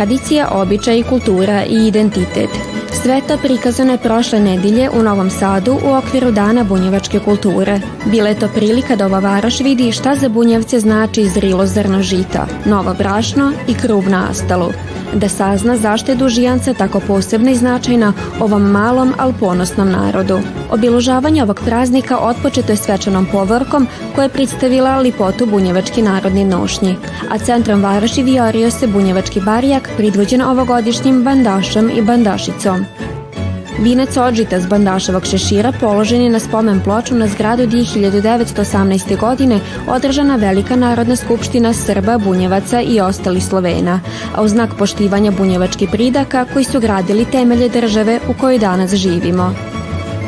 Tradicija, 0.00 0.48
običaj, 0.52 1.02
kultura 1.02 1.64
i 1.64 1.86
identitet. 1.86 2.50
Sve 3.02 3.20
to 3.28 3.36
prikazano 3.36 3.92
je 3.92 3.98
prošle 3.98 4.40
nedelje 4.40 4.90
u 4.90 5.02
Novom 5.02 5.30
Sadu 5.30 5.78
u 5.84 5.94
okviru 5.94 6.30
Dana 6.30 6.64
bunjevačke 6.64 7.18
kulture. 7.18 7.80
Bila 8.06 8.28
je 8.28 8.38
to 8.38 8.48
prilika 8.48 8.96
da 8.96 9.06
ova 9.06 9.18
varoš 9.18 9.60
vidi 9.60 9.92
šta 9.92 10.16
za 10.16 10.28
bunjevce 10.28 10.80
znači 10.80 11.28
zrilo 11.28 11.66
zrno 11.66 12.02
žita, 12.02 12.46
novo 12.64 12.94
brašno 12.94 13.52
i 13.68 13.74
krub 13.74 14.04
na 14.08 14.26
astalu. 14.30 14.72
Da 15.14 15.28
sazna 15.28 15.76
zašto 15.76 16.12
je 16.12 16.16
dužijanca 16.16 16.74
tako 16.74 17.00
posebna 17.00 17.50
i 17.50 17.56
značajna 17.56 18.12
ovom 18.40 18.62
malom, 18.62 19.12
al 19.18 19.32
ponosnom 19.40 19.90
narodu. 19.90 20.38
Obilužavanje 20.70 21.42
ovog 21.42 21.60
praznika 21.64 22.18
otpočeto 22.18 22.72
je 22.72 22.76
svečanom 22.76 23.26
povorkom 23.32 23.86
koja 24.14 24.22
je 24.22 24.28
predstavila 24.28 24.98
lipotu 24.98 25.46
bunjevački 25.46 26.02
narodni 26.02 26.44
nošnji, 26.44 26.96
a 27.30 27.38
centrom 27.38 27.82
varoši 27.82 28.22
viorio 28.22 28.70
se 28.70 28.86
bunjevački 28.86 29.40
barijak 29.40 29.90
pridvođen 29.96 30.42
ovogodišnjim 30.42 31.22
bandašom 31.24 31.90
i 31.90 32.02
bandašicom. 32.02 32.84
Vinac 33.80 34.16
odžita 34.16 34.58
s 34.60 34.66
bandaševog 34.68 35.24
šešira 35.24 35.72
položen 35.80 36.20
je 36.22 36.30
na 36.30 36.38
spomen 36.38 36.82
ploču 36.84 37.14
na 37.14 37.26
zgradu 37.26 37.66
gdje 37.66 37.84
1918. 37.84 39.16
godine 39.16 39.60
održana 39.88 40.36
Velika 40.36 40.76
narodna 40.76 41.16
skupština 41.16 41.72
Srba, 41.72 42.18
Bunjevaca 42.18 42.80
i 42.80 43.00
ostali 43.00 43.40
Slovena, 43.40 44.00
a 44.36 44.42
u 44.42 44.48
znak 44.48 44.70
poštivanja 44.78 45.30
bunjevačkih 45.30 45.88
pridaka 45.92 46.44
koji 46.52 46.64
su 46.64 46.80
gradili 46.80 47.24
temelje 47.24 47.68
države 47.68 48.18
u 48.28 48.34
kojoj 48.40 48.58
danas 48.58 48.94
živimo. 48.94 49.54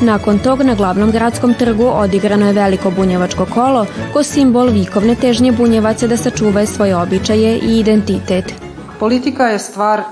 Nakon 0.01 0.39
tog 0.39 0.63
na 0.63 0.75
glavnom 0.75 1.11
gradskom 1.11 1.55
trgu 1.55 1.91
odigrano 1.95 2.47
je 2.47 2.53
veliko 2.53 2.91
bunjevačko 2.91 3.47
kolo 3.47 3.87
ko 4.13 4.23
simbol 4.23 4.67
vikovne 4.67 5.15
težnje 5.15 5.53
bunjevaca 5.53 6.07
da 6.07 6.17
sačuvaju 6.17 6.67
svoje 6.67 6.97
običaje 6.97 7.59
i 7.59 7.79
identitet. 7.81 8.55
Politika 9.01 9.47
je 9.49 9.59
stvar 9.59 10.03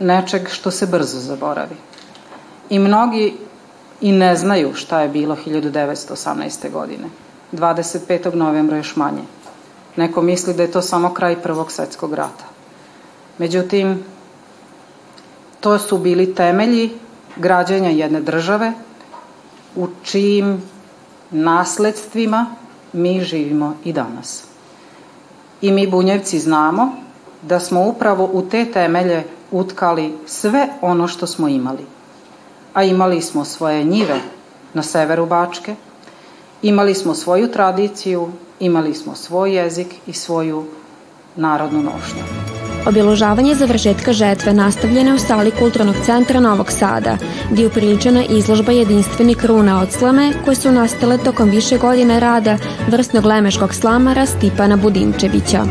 nečeg 0.00 0.48
što 0.48 0.70
se 0.70 0.86
brzo 0.86 1.18
zaboravi. 1.18 1.89
I 2.70 2.78
mnogi 2.78 3.34
i 4.00 4.12
ne 4.12 4.36
znaju 4.36 4.74
šta 4.74 5.00
je 5.00 5.08
bilo 5.08 5.36
1918. 5.46 6.70
godine. 6.72 7.08
25. 7.52 8.34
novembra 8.34 8.76
još 8.76 8.96
manje. 8.96 9.22
Neko 9.96 10.22
misli 10.22 10.54
da 10.54 10.62
je 10.62 10.70
to 10.70 10.82
samo 10.82 11.14
kraj 11.14 11.42
Prvog 11.42 11.72
svetskog 11.72 12.14
rata. 12.14 12.44
Međutim, 13.38 14.04
to 15.60 15.78
su 15.78 15.98
bili 15.98 16.34
temelji 16.34 16.90
građanja 17.36 17.88
jedne 17.88 18.20
države 18.20 18.72
u 19.76 19.88
čijim 20.02 20.62
nasledstvima 21.30 22.46
mi 22.92 23.20
živimo 23.20 23.76
i 23.84 23.92
danas. 23.92 24.44
I 25.60 25.72
mi 25.72 25.86
bunjevci 25.86 26.38
znamo 26.38 26.92
da 27.42 27.60
smo 27.60 27.86
upravo 27.86 28.30
u 28.32 28.42
te 28.42 28.64
temelje 28.72 29.24
utkali 29.50 30.18
sve 30.26 30.68
ono 30.80 31.08
što 31.08 31.26
smo 31.26 31.48
imali. 31.48 31.99
A 32.80 32.84
imali 32.84 33.22
smo 33.22 33.44
svoje 33.44 33.84
njive 33.84 34.20
na 34.74 34.82
severu 34.82 35.26
Bačke, 35.26 35.74
imali 36.62 36.94
smo 36.94 37.14
svoju 37.14 37.52
tradiciju, 37.52 38.28
imali 38.60 38.94
smo 38.94 39.14
svoj 39.14 39.56
jezik 39.56 39.86
i 40.06 40.12
svoju 40.12 40.64
narodnu 41.36 41.82
nošnju. 41.82 42.22
Obilužavanje 42.86 43.54
završetka 43.54 44.12
žetve 44.12 44.52
nastavljene 44.52 45.14
u 45.14 45.18
sali 45.18 45.50
Kulturnog 45.50 45.94
centra 46.04 46.40
Novog 46.40 46.72
Sada, 46.72 47.16
gdje 47.50 47.62
je 47.62 47.66
upriličena 47.66 48.24
izložba 48.24 48.72
jedinstveni 48.72 49.34
kruna 49.34 49.82
od 49.82 49.92
slame 49.92 50.32
koje 50.44 50.54
su 50.54 50.72
nastale 50.72 51.18
tokom 51.18 51.50
više 51.50 51.78
godine 51.78 52.20
rada 52.20 52.58
vrsnog 52.88 53.24
lemeškog 53.24 53.74
slamara 53.74 54.26
Stipana 54.26 54.76
Budimčevića. 54.76 55.64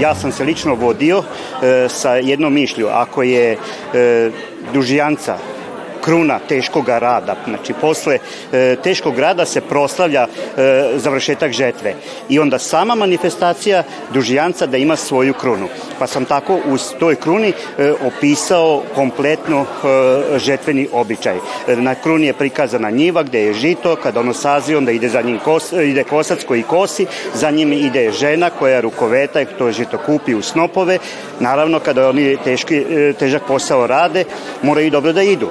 Ja 0.00 0.14
sam 0.14 0.32
se 0.32 0.44
lično 0.44 0.74
vodio 0.74 1.22
e, 1.62 1.88
sa 1.88 2.14
jednom 2.14 2.54
mišlju, 2.54 2.86
ako 2.86 3.22
je 3.22 3.52
e, 3.94 4.30
dužijanca 4.74 5.36
kruna 6.04 6.38
teškog 6.48 6.88
rada. 6.88 7.36
Znači, 7.48 7.72
posle 7.80 8.18
e, 8.52 8.76
teškog 8.82 9.18
rada 9.18 9.46
se 9.46 9.60
proslavlja 9.60 10.26
e, 10.26 10.28
završetak 10.96 11.52
žetve. 11.52 11.94
I 12.28 12.38
onda 12.38 12.58
sama 12.58 12.94
manifestacija 12.94 13.82
dužijanca 14.12 14.66
da 14.66 14.76
ima 14.76 14.96
svoju 14.96 15.34
krunu. 15.34 15.68
Pa 15.98 16.06
sam 16.06 16.24
tako 16.24 16.54
u 16.54 16.76
toj 16.98 17.16
kruni 17.16 17.48
e, 17.78 17.92
opisao 18.06 18.82
kompletno 18.94 19.60
e, 19.60 20.38
žetveni 20.38 20.88
običaj. 20.92 21.36
E, 21.36 21.76
na 21.76 21.94
kruni 21.94 22.26
je 22.26 22.32
prikazana 22.32 22.90
njiva 22.90 23.22
gde 23.22 23.40
je 23.40 23.54
žito, 23.54 23.96
kada 23.96 24.20
ono 24.20 24.34
sazi, 24.34 24.74
onda 24.74 24.92
ide 24.92 25.08
za 25.08 25.22
njim 25.22 25.38
kos, 25.38 25.72
ide 25.72 26.04
kosac 26.04 26.44
koji 26.44 26.62
kosi, 26.62 27.06
za 27.34 27.50
njim 27.50 27.72
ide 27.72 28.12
žena 28.12 28.50
koja 28.50 28.80
rukoveta 28.80 29.40
i 29.40 29.46
to 29.58 29.72
žito 29.72 29.98
kupi 29.98 30.34
u 30.34 30.42
snopove. 30.42 30.98
Naravno, 31.40 31.80
kada 31.80 32.08
oni 32.08 32.36
teški, 32.44 32.76
e, 32.76 33.12
težak 33.12 33.42
posao 33.48 33.86
rade, 33.86 34.24
moraju 34.62 34.90
dobro 34.90 35.12
da 35.12 35.22
idu. 35.22 35.50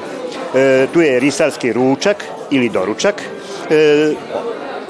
E, 0.55 0.87
tu 0.93 1.01
je 1.01 1.19
risarski 1.19 1.73
ručak 1.73 2.25
ili 2.51 2.69
doručak 2.69 3.21
e, 3.69 4.13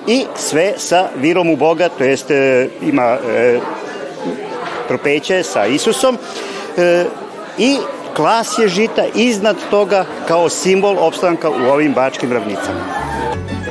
i 0.08 0.26
sve 0.36 0.74
sa 0.78 1.08
virom 1.16 1.50
u 1.50 1.56
Boga, 1.56 1.90
to 1.90 2.04
jest 2.04 2.32
e, 2.32 2.70
ima 2.82 3.18
e, 3.36 3.60
tropeće 4.88 5.44
sa 5.44 5.66
Isusom 5.66 6.18
e, 6.78 7.06
i 7.58 7.78
klas 8.16 8.60
je 8.60 8.68
žita 8.68 9.04
iznad 9.16 9.56
toga 9.70 10.06
kao 10.28 10.50
simbol 10.50 10.98
opstanka 11.00 11.50
u 11.50 11.72
ovim 11.74 11.94
bačkim 11.94 12.32
ravnicama. 12.32 13.04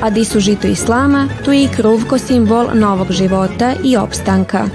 A 0.01 0.09
di 0.09 0.25
su 0.25 0.39
žito 0.39 0.67
islama, 0.67 1.27
tu 1.45 1.51
je 1.51 1.63
i 1.63 1.69
kruv 1.75 1.99
ko 2.09 2.17
simbol 2.17 2.65
novog 2.73 3.11
života 3.11 3.73
i 3.83 3.97
opstanka. 3.97 4.65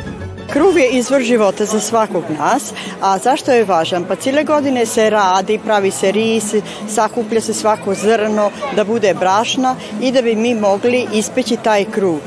Kruv 0.53 0.79
je 0.79 0.91
izvor 0.91 1.23
života 1.23 1.65
za 1.65 1.81
svakog 1.81 2.25
nas, 2.39 2.73
a 3.01 3.19
zašto 3.19 3.53
je 3.53 3.65
važan? 3.65 4.05
Pa 4.05 4.17
cijele 4.17 4.45
godine 4.45 4.87
se 4.87 5.11
radi, 5.11 5.61
pravi 5.65 5.91
se 5.91 6.13
ris, 6.13 6.55
sakuplja 6.89 7.41
se 7.41 7.55
svako 7.55 7.95
zrno 7.95 8.51
da 8.77 8.85
bude 8.85 9.15
brašna 9.15 9.77
i 10.01 10.13
da 10.13 10.23
bi 10.23 10.37
mi 10.37 10.55
mogli 10.55 11.07
ispeći 11.13 11.57
taj 11.57 11.85
kruv 11.85 12.19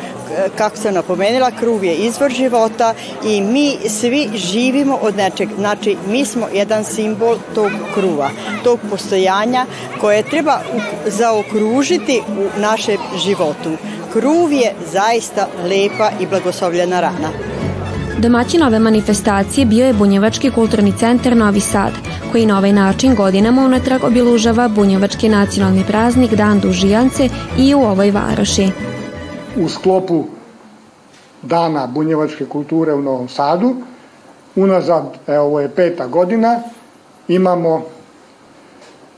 kako 0.56 0.78
sam 0.78 0.94
napomenula, 0.94 1.52
kruv 1.52 1.84
je 1.84 1.96
izvor 1.96 2.32
života 2.32 2.94
i 3.26 3.42
mi 3.42 3.78
svi 3.90 4.30
živimo 4.34 5.00
od 5.02 5.16
nečeg. 5.16 5.50
Znači, 5.58 5.98
mi 6.08 6.26
smo 6.26 6.48
jedan 6.53 6.84
simbol 6.84 7.38
tog 7.56 7.72
kruva, 7.94 8.30
tog 8.64 8.80
postojanja 8.90 9.66
koje 10.02 10.24
treba 10.24 10.59
zaokružiti 11.06 12.22
u 12.28 12.59
našem 12.59 12.98
životu. 13.26 13.72
Kruv 14.14 14.52
je 14.52 14.74
zaista 14.92 15.48
lepa 15.64 16.12
i 16.20 16.26
blagoslovljena 16.26 17.00
rana. 17.00 17.51
Domaćin 18.20 18.64
ove 18.64 18.80
manifestacije 18.80 19.66
bio 19.66 19.86
je 19.86 19.94
Bunjevački 19.94 20.52
kulturni 20.52 20.94
centar 20.98 21.38
Novi 21.38 21.60
Sad, 21.60 21.92
koji 22.32 22.46
na 22.46 22.58
ovaj 22.58 22.74
način 22.74 23.16
godinama 23.16 23.62
unatrag 23.62 24.04
obilužava 24.04 24.68
Bunjevački 24.68 25.30
nacionalni 25.30 25.84
praznik 25.88 26.34
Dan 26.34 26.60
Dužijance 26.60 27.30
i 27.58 27.76
u 27.76 27.80
ovoj 27.80 28.12
varoši. 28.12 28.68
U 29.58 29.70
sklopu 29.70 30.26
Dana 31.42 31.88
bunjevačke 31.88 32.46
kulture 32.46 32.94
u 32.94 33.02
Novom 33.02 33.30
Sadu, 33.30 33.76
unazad, 34.56 35.18
evo 35.28 35.46
ovo 35.46 35.60
je 35.60 35.70
peta 35.70 36.08
godina, 36.08 36.60
imamo 37.28 37.82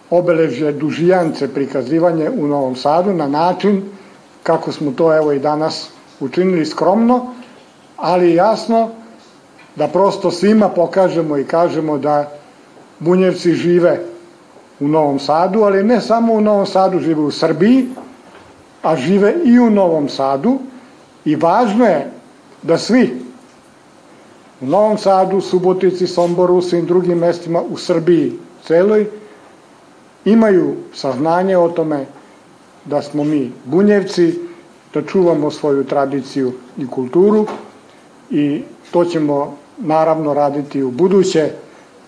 obeležje 0.09 0.71
Dužijance 0.71 1.53
prikazivanje 1.53 2.29
u 2.29 2.47
Novom 2.47 2.75
Sadu 2.75 3.13
na 3.13 3.27
način 3.27 3.83
kako 4.44 4.71
smo 4.71 4.91
to 4.91 5.17
evo 5.17 5.31
i 5.31 5.39
danas 5.39 5.89
učinili 6.19 6.65
skromno, 6.65 7.33
ali 7.97 8.33
jasno 8.33 8.89
da 9.75 9.87
prosto 9.87 10.31
svima 10.31 10.69
pokažemo 10.69 11.37
i 11.37 11.45
kažemo 11.45 11.97
da 11.97 12.31
bunjevci 12.99 13.53
žive 13.53 13.99
u 14.79 14.87
Novom 14.87 15.19
Sadu, 15.19 15.61
ali 15.61 15.83
ne 15.83 16.01
samo 16.01 16.33
u 16.33 16.41
Novom 16.41 16.65
Sadu, 16.65 16.99
žive 16.99 17.21
u 17.21 17.31
Srbiji, 17.31 17.87
a 18.81 18.95
žive 18.95 19.35
i 19.43 19.59
u 19.59 19.69
Novom 19.69 20.09
Sadu. 20.09 20.59
I 21.25 21.35
važno 21.35 21.85
je 21.85 22.11
da 22.61 22.77
svi 22.77 23.21
u 24.61 24.65
Novom 24.65 24.97
Sadu, 24.97 25.41
Subotici, 25.41 26.07
Somboru, 26.07 26.61
svim 26.61 26.85
drugim 26.85 27.17
mestima 27.17 27.61
u 27.61 27.77
Srbiji 27.77 28.33
celoj 28.67 29.07
imaju 30.25 30.75
saznanje 30.93 31.57
o 31.57 31.69
tome 31.69 32.05
da 32.85 33.01
smo 33.01 33.23
mi 33.23 33.51
bunjevci, 33.65 34.39
da 34.93 35.01
čuvamo 35.01 35.51
svoju 35.51 35.83
tradiciju 35.83 36.53
i 36.77 36.87
kulturu 36.87 37.47
i 38.31 38.61
to 38.91 39.05
ćemo 39.05 39.57
naravno 39.77 40.33
raditi 40.33 40.83
u 40.83 40.91
buduće. 40.91 41.49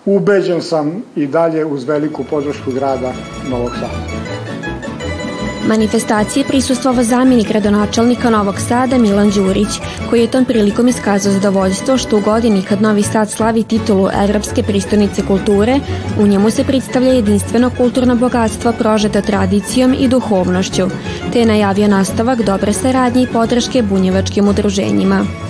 Ubeđen 0.04 0.62
sam 0.62 1.02
i 1.16 1.26
dalje 1.26 1.64
uz 1.64 1.84
veliku 1.84 2.24
podršku 2.24 2.70
grada 2.72 3.12
Novog 3.50 3.70
Sada. 3.74 4.26
Manifestacije 5.68 6.44
prisustvova 6.44 7.02
zamjenik 7.04 7.48
gradonačelnika 7.48 8.30
Novog 8.30 8.54
Sada 8.68 8.98
Milan 8.98 9.30
Đurić, 9.30 9.68
koji 10.10 10.20
je 10.20 10.30
tom 10.30 10.44
prilikom 10.44 10.88
iskazao 10.88 11.32
zadovoljstvo 11.32 11.98
što 11.98 12.16
u 12.16 12.20
godini 12.20 12.62
kad 12.62 12.82
Novi 12.82 13.02
Sad 13.02 13.30
slavi 13.30 13.62
titulu 13.62 14.08
Evropske 14.24 14.62
pristonice 14.62 15.22
kulture, 15.26 15.80
u 16.20 16.26
njemu 16.26 16.50
se 16.50 16.64
predstavlja 16.64 17.12
jedinstveno 17.12 17.70
kulturno 17.76 18.16
bogatstvo 18.16 18.72
prožeta 18.72 19.20
tradicijom 19.20 19.94
i 19.98 20.08
duhovnošću, 20.08 20.82
te 21.32 21.38
je 21.40 21.46
najavio 21.46 21.88
nastavak 21.88 22.42
dobre 22.42 22.72
saradnje 22.72 23.22
i 23.22 23.32
podrške 23.32 23.82
bunjevačkim 23.82 24.48
udruženjima. 24.48 25.45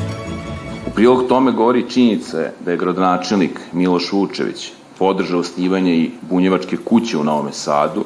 Prilog 0.97 1.29
tome 1.29 1.53
govori 1.53 1.91
činjenica 1.91 2.39
da 2.65 2.71
je 2.71 2.77
gradonačelnik 2.77 3.61
Miloš 3.73 4.13
Vučević 4.13 4.73
podržao 4.99 5.41
osnivanje 5.41 5.95
i 5.95 6.11
bunjevačke 6.31 6.77
kuće 6.77 7.19
u 7.19 7.25
Novome 7.25 7.53
Sadu 7.53 8.05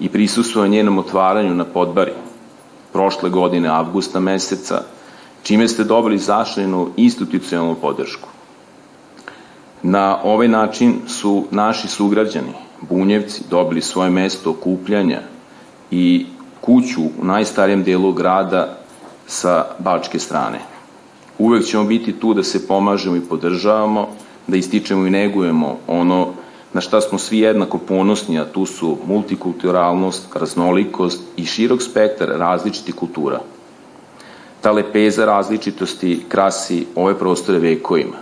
i 0.00 0.08
prisustuo 0.08 0.66
njenom 0.66 0.98
otvaranju 0.98 1.54
na 1.54 1.64
Podbari 1.64 2.12
prošle 2.92 3.30
godine 3.30 3.68
avgusta 3.68 4.20
meseca, 4.20 4.82
čime 5.42 5.68
ste 5.68 5.84
dobili 5.84 6.18
zaštenu 6.18 6.88
institucionalnu 6.96 7.74
podršku. 7.74 8.28
Na 9.82 10.18
ovaj 10.22 10.48
način 10.48 10.94
su 11.06 11.44
naši 11.50 11.88
sugrađani, 11.88 12.52
bunjevci, 12.80 13.44
dobili 13.50 13.82
svoje 13.82 14.10
mesto 14.10 14.50
okupljanja 14.50 15.20
i 15.90 16.26
kuću 16.60 17.02
u 17.02 17.24
najstarijem 17.24 17.82
delu 17.84 18.12
grada 18.12 18.78
sa 19.26 19.64
bačke 19.78 20.18
strane. 20.18 20.71
Uvek 21.38 21.64
ćemo 21.64 21.84
biti 21.84 22.12
tu 22.12 22.34
da 22.34 22.42
se 22.42 22.66
pomažemo 22.66 23.16
i 23.16 23.20
podržavamo, 23.20 24.08
da 24.46 24.56
ističemo 24.56 25.06
i 25.06 25.10
negujemo 25.10 25.78
ono 25.86 26.28
na 26.72 26.80
šta 26.80 27.00
smo 27.00 27.18
svi 27.18 27.38
jednako 27.38 27.78
ponosni, 27.78 28.38
a 28.38 28.44
tu 28.44 28.66
su 28.66 28.98
multikulturalnost, 29.06 30.26
raznolikost 30.34 31.20
i 31.36 31.44
širok 31.44 31.82
spektar 31.82 32.28
različitih 32.28 32.94
kultura. 32.94 33.40
Ta 34.60 34.72
lepeza 34.72 35.24
različitosti 35.24 36.24
krasi 36.28 36.86
ove 36.94 37.18
prostore 37.18 37.58
vekovima 37.58 38.16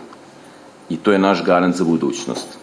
i 0.88 0.96
to 0.96 1.12
je 1.12 1.18
naš 1.18 1.44
garant 1.44 1.76
za 1.76 1.84
budućnost. 1.84 2.58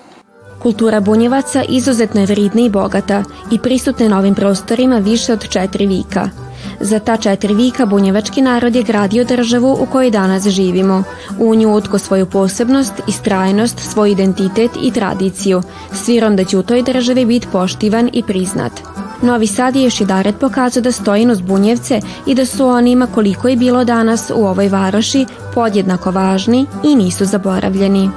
Kultura 0.60 1.00
bunjevaca 1.00 1.64
izuzetno 1.70 2.22
je 2.22 2.28
vridna 2.28 2.62
i 2.62 2.70
bogata 2.70 3.24
i 3.52 3.60
prisutna 3.60 4.08
na 4.08 4.20
ovim 4.20 4.36
prostorima 4.36 4.98
više 4.98 5.34
od 5.34 5.50
četiri 5.50 5.88
vika– 5.88 6.30
Za 6.80 7.00
ta 7.00 7.18
četiri 7.18 7.54
vika 7.54 7.86
bunjevački 7.86 8.42
narod 8.42 8.76
je 8.76 8.84
gradio 8.84 9.24
državu 9.24 9.78
u 9.82 9.86
kojoj 9.86 10.12
danas 10.12 10.48
živimo. 10.48 11.04
U 11.40 11.56
nju 11.56 11.76
utko 11.76 12.00
svoju 12.00 12.26
posebnost, 12.26 12.94
istrajnost, 13.08 13.80
svoj 13.80 14.12
identitet 14.12 14.72
i 14.82 14.92
tradiciju, 14.92 15.64
svirom 15.94 16.36
da 16.36 16.44
će 16.44 16.58
u 16.58 16.64
toj 16.64 16.82
državi 16.82 17.26
biti 17.26 17.48
poštivan 17.52 18.10
i 18.14 18.24
priznat. 18.24 18.72
Novi 19.22 19.48
Sad 19.48 19.76
je 19.76 19.84
još 19.84 20.02
i 20.02 20.06
daret 20.06 20.36
pokazao 20.40 20.84
da 20.84 20.92
stoji 20.92 21.32
uz 21.32 21.42
Bunjevce 21.42 22.02
i 22.26 22.36
da 22.36 22.46
su 22.46 22.68
onima 22.68 23.08
koliko 23.08 23.48
je 23.48 23.56
bilo 23.56 23.84
danas 23.84 24.32
u 24.36 24.46
ovoj 24.46 24.70
varoši 24.70 25.26
podjednako 25.54 26.12
važni 26.12 26.66
i 26.84 26.96
nisu 26.96 27.26
zaboravljeni. 27.26 28.10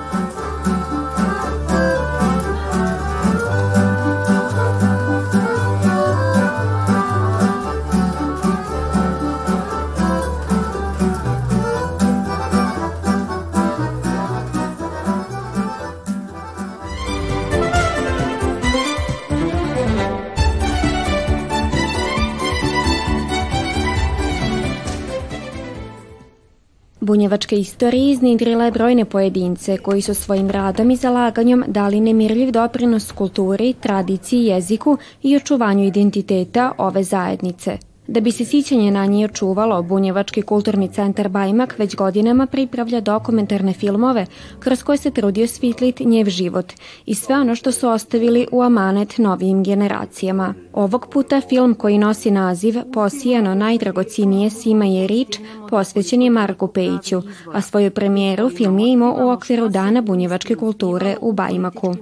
Bunjevačka 27.30 27.56
istorija 27.56 28.12
iznidrila 28.12 28.64
je 28.64 28.70
brojne 28.70 29.04
pojedince 29.04 29.76
koji 29.76 30.02
su 30.02 30.14
svojim 30.14 30.50
radom 30.50 30.90
i 30.90 30.96
zalaganjem 30.96 31.64
dali 31.66 32.00
nemirljiv 32.00 32.50
doprinos 32.50 33.12
kulturi, 33.12 33.74
tradiciji, 33.80 34.44
jeziku 34.44 34.98
i 35.22 35.36
očuvanju 35.36 35.84
identiteta 35.84 36.72
ove 36.78 37.02
zajednice– 37.02 37.78
Da 38.10 38.20
bi 38.20 38.32
se 38.32 38.44
sićanje 38.44 38.90
na 38.90 39.06
njih 39.06 39.30
očuvalo, 39.30 39.82
Bunjevački 39.82 40.42
kulturni 40.42 40.88
centar 40.92 41.28
Bajmak 41.28 41.78
već 41.78 41.96
godinama 41.96 42.46
pripravlja 42.46 43.00
dokumentarne 43.00 43.72
filmove 43.72 44.26
kroz 44.60 44.82
koje 44.82 44.98
se 44.98 45.10
trudio 45.10 45.46
svitlit 45.46 46.00
njev 46.00 46.26
život 46.26 46.72
i 47.06 47.14
sve 47.14 47.36
ono 47.36 47.54
što 47.54 47.72
su 47.72 47.88
ostavili 47.88 48.46
u 48.52 48.62
amanet 48.62 49.18
novijim 49.18 49.64
generacijama. 49.64 50.54
Ovog 50.72 51.06
puta 51.12 51.40
film 51.40 51.74
koji 51.74 51.98
nosi 51.98 52.30
naziv 52.30 52.74
Posijano 52.92 53.54
najdragocinije 53.54 54.50
Sima 54.50 54.84
je 54.84 55.06
rič 55.06 55.38
posvećen 55.68 56.22
je 56.22 56.30
Marku 56.30 56.68
Pejiću, 56.68 57.22
a 57.52 57.60
svoju 57.60 57.90
premijeru 57.90 58.50
film 58.50 58.78
je 58.78 58.92
imao 58.92 59.16
u 59.20 59.30
okviru 59.30 59.68
Dana 59.68 60.00
bunjevačke 60.00 60.54
kulture 60.54 61.16
u 61.20 61.32
Bajmaku. 61.32 61.94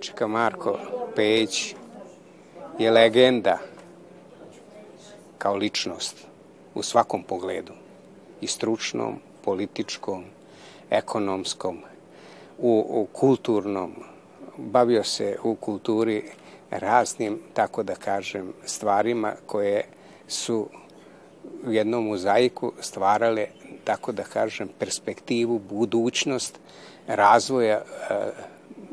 Čeka 0.00 0.26
Marko 0.26 0.78
Pejić 1.16 1.74
je 2.78 2.90
legenda 2.90 3.58
kao 5.42 5.56
ličnost 5.56 6.16
u 6.74 6.82
svakom 6.82 7.22
pogledu, 7.22 7.72
i 8.40 8.46
stručnom, 8.46 9.16
političkom, 9.44 10.24
ekonomskom, 10.90 11.78
u, 12.58 12.84
u 12.88 13.06
kulturnom, 13.12 13.92
bavio 14.56 15.04
se 15.04 15.36
u 15.42 15.54
kulturi 15.54 16.22
raznim, 16.70 17.40
tako 17.54 17.82
da 17.82 17.94
kažem, 17.94 18.52
stvarima 18.64 19.32
koje 19.46 19.84
su 20.28 20.68
u 21.66 21.72
jednom 21.72 22.06
mozaiku 22.06 22.72
stvarale, 22.80 23.46
tako 23.84 24.12
da 24.12 24.22
kažem, 24.22 24.68
perspektivu, 24.78 25.58
budućnost 25.58 26.58
razvoja 27.06 27.80
e, 27.80 27.82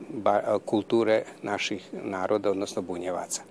ba, 0.09 0.59
kulture 0.65 1.23
naših 1.41 1.89
naroda, 1.93 2.51
odnosno 2.51 2.81
bunjevaca. 2.81 3.48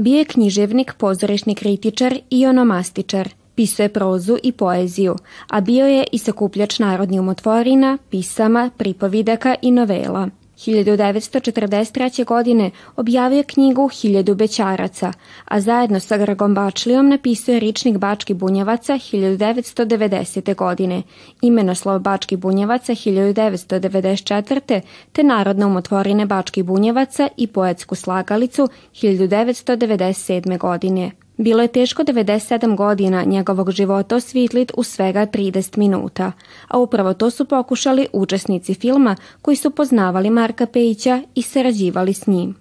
Bio 0.00 0.18
je 0.18 0.24
književnik, 0.24 0.94
pozorišni 0.98 1.54
kritičar 1.54 2.18
i 2.30 2.46
onomastičar. 2.46 3.28
Pisao 3.54 3.84
je 3.84 3.92
prozu 3.92 4.36
i 4.42 4.52
poeziju, 4.52 5.16
a 5.48 5.60
bio 5.60 5.86
je 5.86 6.04
i 6.12 6.18
sakupljač 6.18 6.78
narodnih 6.78 7.20
umotvorina, 7.20 7.98
pisama, 8.10 8.70
pripovidaka 8.76 9.54
i 9.62 9.70
novela. 9.70 10.28
1943. 10.66 12.24
godine 12.24 12.70
objavio 12.96 13.42
knjigu 13.42 13.88
Hiljadu 13.88 14.34
bećaraca, 14.34 15.12
a 15.44 15.60
zajedno 15.60 16.00
sa 16.00 16.16
Gragom 16.16 16.54
Bačlijom 16.54 17.08
napisao 17.08 17.52
je 17.52 17.60
ričnik 17.60 17.98
Bački 17.98 18.34
bunjevaca 18.34 18.92
1990. 18.92 20.54
godine, 20.54 21.02
imenoslov 21.42 21.98
Bački 21.98 22.36
bunjevaca 22.36 22.92
1994. 22.92 24.80
te 25.12 25.22
narodne 25.22 25.66
umotvorine 25.66 26.26
Bački 26.26 26.62
bunjevaca 26.62 27.28
i 27.36 27.46
poetsku 27.46 27.94
slagalicu 27.94 28.68
1997. 28.92 30.58
godine. 30.58 31.19
Bilo 31.42 31.62
je 31.62 31.68
teško 31.68 32.02
97 32.02 32.76
godina 32.76 33.24
njegovog 33.24 33.70
života 33.70 34.16
osvitlit 34.16 34.72
u 34.76 34.82
svega 34.82 35.26
30 35.26 35.78
minuta, 35.78 36.32
a 36.68 36.78
upravo 36.78 37.14
to 37.14 37.30
su 37.30 37.44
pokušali 37.44 38.06
učesnici 38.12 38.74
filma 38.74 39.16
koji 39.42 39.56
su 39.56 39.70
poznavali 39.70 40.30
Marka 40.30 40.66
Pejića 40.66 41.22
i 41.34 41.42
sarađivali 41.42 42.14
s 42.14 42.26
njim. 42.26 42.56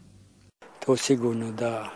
To 0.85 0.95
sigurno 0.95 1.51
da 1.51 1.89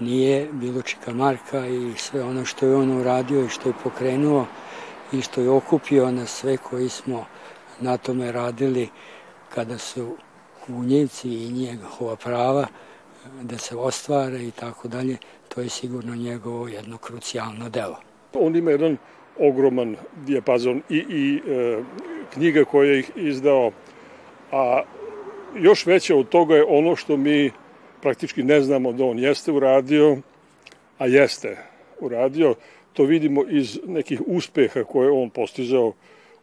nije 0.00 0.48
bilo 0.52 0.82
čika 0.82 1.12
Marka 1.12 1.66
i 1.66 1.94
sve 1.96 2.22
ono 2.22 2.44
što 2.44 2.66
je 2.66 2.76
on 2.76 3.00
uradio 3.00 3.44
i 3.44 3.48
što 3.48 3.68
je 3.68 3.74
pokrenuo 3.82 4.46
i 5.12 5.22
što 5.22 5.40
je 5.40 5.50
okupio 5.50 6.10
na 6.10 6.26
sve 6.26 6.56
koji 6.56 6.88
smo 6.88 7.24
na 7.80 7.96
tome 7.96 8.32
radili 8.32 8.88
kada 9.54 9.78
su 9.78 10.16
Bunjevci 10.68 11.28
i 11.28 11.52
njegova 11.52 12.16
prava 12.16 12.66
da 13.42 13.58
se 13.58 13.76
ostvare 13.76 14.44
i 14.44 14.50
tako 14.50 14.88
dalje, 14.88 15.16
to 15.48 15.60
je 15.60 15.68
sigurno 15.68 16.16
njegovo 16.16 16.68
jedno 16.68 16.98
krucijalno 16.98 17.68
delo. 17.68 17.96
On 18.34 18.56
ima 18.56 18.70
jedan 18.70 18.96
ogroman 19.38 19.96
dijapazon 20.26 20.82
i, 20.88 20.96
i 20.96 21.36
e, 21.36 21.82
knjiga 22.32 22.64
koje 22.64 22.96
je 22.96 23.04
izdao, 23.16 23.70
a 24.52 24.82
još 25.56 25.86
veće 25.86 26.14
od 26.14 26.28
toga 26.28 26.56
je 26.56 26.64
ono 26.68 26.96
što 26.96 27.16
mi 27.16 27.50
praktički 28.02 28.42
ne 28.42 28.60
znamo 28.60 28.92
da 28.92 29.04
on 29.04 29.18
jeste 29.18 29.52
uradio, 29.52 30.16
a 30.98 31.06
jeste 31.06 31.56
uradio. 32.00 32.54
To 32.92 33.04
vidimo 33.04 33.44
iz 33.48 33.78
nekih 33.86 34.20
uspeha 34.26 34.84
koje 34.84 35.10
on 35.10 35.30
postizao 35.30 35.92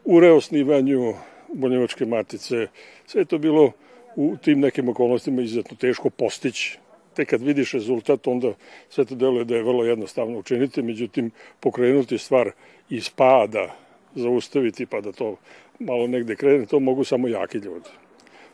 u 0.05 0.19
reosnivanju 0.19 1.13
Boljevačke 1.53 2.05
matice. 2.05 2.67
Sve 3.05 3.21
je 3.21 3.25
to 3.25 3.37
bilo 3.37 3.71
u 4.15 4.35
tim 4.41 4.59
nekim 4.59 4.89
okolnostima 4.89 5.41
izuzetno 5.41 5.77
teško 5.77 6.09
postići 6.09 6.79
tek 7.15 7.29
kad 7.29 7.41
vidiš 7.41 7.71
rezultat, 7.71 8.27
onda 8.27 8.53
sve 8.89 9.05
to 9.05 9.15
deluje 9.15 9.45
da 9.45 9.55
je 9.55 9.63
vrlo 9.63 9.83
jednostavno 9.83 10.37
učiniti, 10.37 10.81
međutim, 10.81 11.31
pokrenuti 11.59 12.17
stvar 12.17 12.51
iz 12.89 13.09
pada, 13.09 13.75
zaustaviti 14.15 14.85
pa 14.85 15.01
da 15.01 15.11
to 15.11 15.35
malo 15.79 16.07
negde 16.07 16.35
krene, 16.35 16.65
to 16.65 16.79
mogu 16.79 17.03
samo 17.03 17.27
jaki 17.27 17.57
ljudi. 17.57 17.89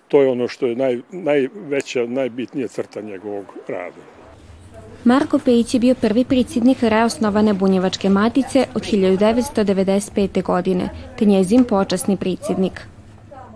To 0.07 0.21
je 0.21 0.29
ono 0.29 0.47
što 0.47 0.67
je 0.67 0.75
naj, 0.75 0.99
najveća, 1.11 2.05
najbitnija 2.05 2.67
crta 2.67 3.01
njegovog 3.01 3.45
rada. 3.67 4.01
Marko 5.03 5.39
Pejić 5.39 5.73
je 5.73 5.79
bio 5.79 5.95
prvi 5.95 6.25
predsjednik 6.25 6.77
reosnovane 6.81 7.53
Bunjevačke 7.53 8.09
matice 8.09 8.65
od 8.75 8.81
1995. 8.81 10.43
godine, 10.43 10.89
te 11.19 11.25
njezin 11.25 11.63
počasni 11.63 12.17
predsjednik. 12.17 12.81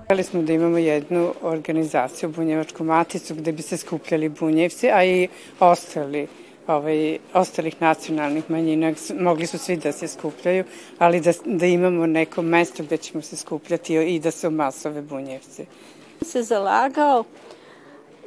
Hteli 0.06 0.24
smo 0.24 0.42
da 0.42 0.54
imamo 0.54 0.78
jednu 0.78 1.34
organizaciju, 1.42 2.30
Bunjevačku 2.30 2.84
maticu, 2.84 3.36
gde 3.36 3.52
bi 3.52 3.62
se 3.62 3.78
skupljali 3.78 4.30
bunjevci, 4.30 4.90
a 4.92 5.06
i 5.06 5.28
ostali 5.60 6.28
ovaj, 6.68 7.18
ostalih 7.34 7.82
nacionalnih 7.82 8.50
manjina, 8.50 8.94
mogli 9.20 9.48
su 9.48 9.58
svi 9.58 9.78
da 9.78 9.92
se 9.92 10.08
skupljaju, 10.08 10.64
ali 11.00 11.22
da, 11.22 11.32
da 11.46 11.66
imamo 11.66 12.06
neko 12.06 12.42
mesto 12.42 12.84
gde 12.84 12.98
ćemo 12.98 13.22
se 13.22 13.36
skupljati 13.36 13.96
i 13.96 14.20
da 14.20 14.32
se 14.32 14.50
masove 14.50 15.02
bunjevci. 15.02 15.66
Se 16.22 16.44
zalagao 16.44 17.24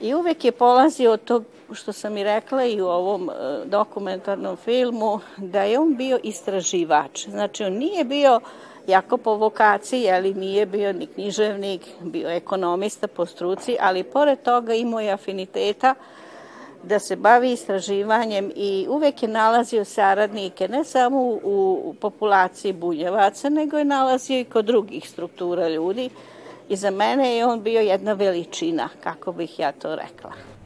i 0.00 0.14
uvek 0.14 0.44
je 0.44 0.52
polazio 0.52 1.12
od 1.12 1.24
tog 1.24 1.44
što 1.72 1.92
sam 1.92 2.16
i 2.16 2.24
rekla 2.24 2.64
i 2.64 2.80
u 2.80 2.86
ovom 2.86 3.30
e, 3.30 3.32
dokumentarnom 3.64 4.56
filmu, 4.56 5.20
da 5.36 5.62
je 5.62 5.78
on 5.78 5.96
bio 5.96 6.18
istraživač. 6.22 7.28
Znači, 7.28 7.64
on 7.64 7.72
nije 7.72 8.04
bio 8.04 8.40
jako 8.88 9.16
po 9.16 9.34
vokaciji, 9.34 10.10
ali 10.10 10.34
nije 10.34 10.66
bio 10.66 10.92
ni 10.92 11.06
književnik, 11.06 11.80
bio 12.00 12.30
ekonomista 12.30 13.08
po 13.08 13.26
struci, 13.26 13.76
ali 13.80 14.02
pored 14.02 14.42
toga 14.42 14.74
imao 14.74 15.00
je 15.00 15.12
afiniteta 15.12 15.94
da 16.82 16.98
se 16.98 17.16
bavi 17.16 17.52
istraživanjem 17.52 18.52
i 18.56 18.86
uvek 18.88 19.22
je 19.22 19.28
nalazio 19.28 19.84
saradnike 19.84 20.68
ne 20.68 20.84
samo 20.84 21.20
u, 21.20 21.40
u 21.84 21.94
populaciji 22.00 22.72
bunjevaca, 22.72 23.48
nego 23.48 23.78
je 23.78 23.84
nalazio 23.84 24.40
i 24.40 24.44
kod 24.44 24.64
drugih 24.64 25.10
struktura 25.10 25.68
ljudi 25.68 26.10
i 26.68 26.76
za 26.76 26.90
mene 26.90 27.36
je 27.36 27.46
on 27.46 27.62
bio 27.62 27.80
jedna 27.80 28.12
veličina, 28.12 28.88
kako 29.02 29.32
bih 29.32 29.58
ja 29.58 29.72
to 29.72 29.96
rekla. 29.96 30.57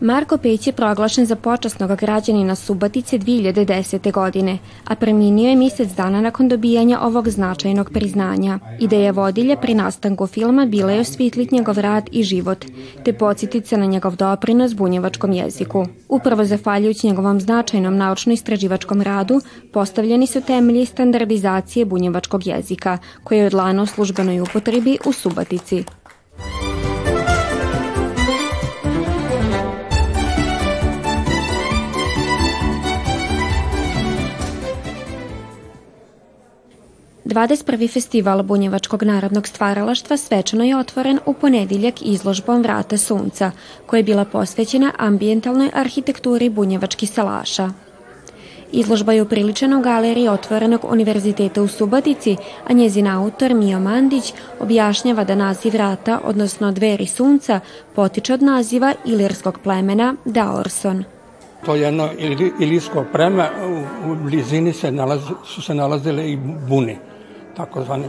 Marko 0.00 0.36
Peć 0.36 0.66
je 0.66 0.72
proglašen 0.72 1.26
za 1.26 1.36
počasnog 1.36 1.98
građanina 1.98 2.54
Subatice 2.54 3.18
2010. 3.18 4.12
godine, 4.12 4.58
a 4.84 4.94
preminio 4.94 5.48
je 5.48 5.56
mjesec 5.56 5.88
dana 5.88 6.20
nakon 6.20 6.48
dobijanja 6.48 7.00
ovog 7.00 7.28
značajnog 7.28 7.90
priznanja. 7.90 8.58
Ideja 8.80 9.10
vodilja 9.10 9.56
pri 9.56 9.74
nastanku 9.74 10.26
filma 10.26 10.66
bila 10.66 10.92
je 10.92 11.00
osvitliti 11.00 11.54
njegov 11.54 11.78
rad 11.78 12.08
i 12.12 12.22
život, 12.22 12.64
te 13.04 13.12
podsjetiti 13.12 13.68
se 13.68 13.76
na 13.76 13.86
njegov 13.86 14.16
doprinos 14.16 14.74
bunjevačkom 14.74 15.32
jeziku. 15.32 15.86
Upravo 16.08 16.44
zahvaljujući 16.44 17.06
njegovom 17.06 17.40
značajnom 17.40 17.96
naučno-istraživačkom 17.96 19.02
radu, 19.02 19.40
postavljeni 19.72 20.26
su 20.26 20.40
temelji 20.40 20.86
standardizacije 20.86 21.84
bunjevačkog 21.84 22.46
jezika, 22.46 22.98
koji 23.24 23.38
je 23.38 23.46
odlano 23.46 23.82
u 23.82 23.86
službenoj 23.86 24.40
upotrebi 24.40 24.98
u 25.06 25.12
Subatici. 25.12 25.84
21. 37.26 37.88
festival 37.92 38.42
Bunjevačkog 38.42 39.02
narodnog 39.02 39.46
stvaralaštva 39.46 40.16
svečano 40.16 40.64
je 40.64 40.76
otvoren 40.76 41.18
u 41.26 41.32
ponedjeljak 41.32 42.02
izložbom 42.02 42.62
Vrata 42.62 42.98
sunca, 42.98 43.50
koja 43.86 43.98
je 43.98 44.04
bila 44.04 44.24
posvećena 44.24 44.92
ambijentalnoj 44.98 45.70
arhitekturi 45.74 46.48
bunjevačkih 46.48 47.10
salaša. 47.10 47.70
Izložba 48.72 49.12
je 49.12 49.22
upriličena 49.22 49.78
u 49.78 49.82
galeriji 49.82 50.28
Otvorenog 50.28 50.84
univerziteta 50.84 51.62
u 51.62 51.68
Subotici, 51.68 52.36
a 52.66 52.72
njezin 52.72 53.06
autor 53.06 53.54
Mio 53.54 53.80
Mandić 53.80 54.32
objašnjava 54.60 55.24
da 55.24 55.34
naziv 55.34 55.72
vrata, 55.72 56.20
odnosno 56.24 56.72
dveri 56.72 57.06
sunca, 57.06 57.60
potiče 57.94 58.34
od 58.34 58.42
naziva 58.42 58.94
ilirskog 59.04 59.58
plemena 59.62 60.14
Daorson. 60.24 61.04
To 61.64 61.74
je 61.74 61.82
jedno 61.82 62.08
ilijsko 62.60 63.04
pleme, 63.12 63.50
u 64.06 64.14
blizini 64.14 64.72
se 64.72 64.92
nalazi, 64.92 65.32
su 65.44 65.62
se 65.62 65.74
nalazile 65.74 66.30
i 66.30 66.36
buni 66.68 66.98
takozvani 67.56 68.04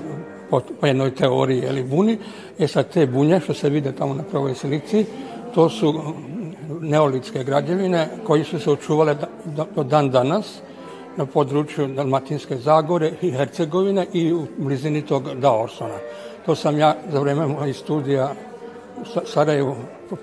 po, 0.49 0.61
jednoj 0.83 1.15
teoriji 1.15 1.63
ili 1.69 1.83
buni. 1.83 2.17
E 2.59 2.67
sad 2.67 2.89
te 2.89 3.05
bunje 3.05 3.39
što 3.39 3.53
se 3.53 3.69
vide 3.69 3.91
tamo 3.91 4.13
na 4.13 4.23
prvoj 4.23 4.55
slici, 4.55 5.05
to 5.55 5.69
su 5.69 5.93
neolitske 6.81 7.43
građevine 7.43 8.07
koji 8.23 8.43
su 8.43 8.59
se 8.59 8.71
očuvale 8.71 9.15
do 9.75 9.83
dan 9.83 10.09
danas 10.09 10.59
na 11.17 11.25
području 11.25 11.87
Dalmatinske 11.87 12.57
Zagore 12.57 13.11
i 13.21 13.31
Hercegovine 13.31 14.05
i 14.13 14.33
u 14.33 14.45
blizini 14.57 15.01
tog 15.01 15.23
Daorsona. 15.35 15.97
To 16.45 16.55
sam 16.55 16.79
ja 16.79 16.95
za 17.11 17.19
vreme 17.19 17.47
mojih 17.47 17.77
studija 17.77 18.33
u 19.01 19.25
Sarajevu 19.25 19.75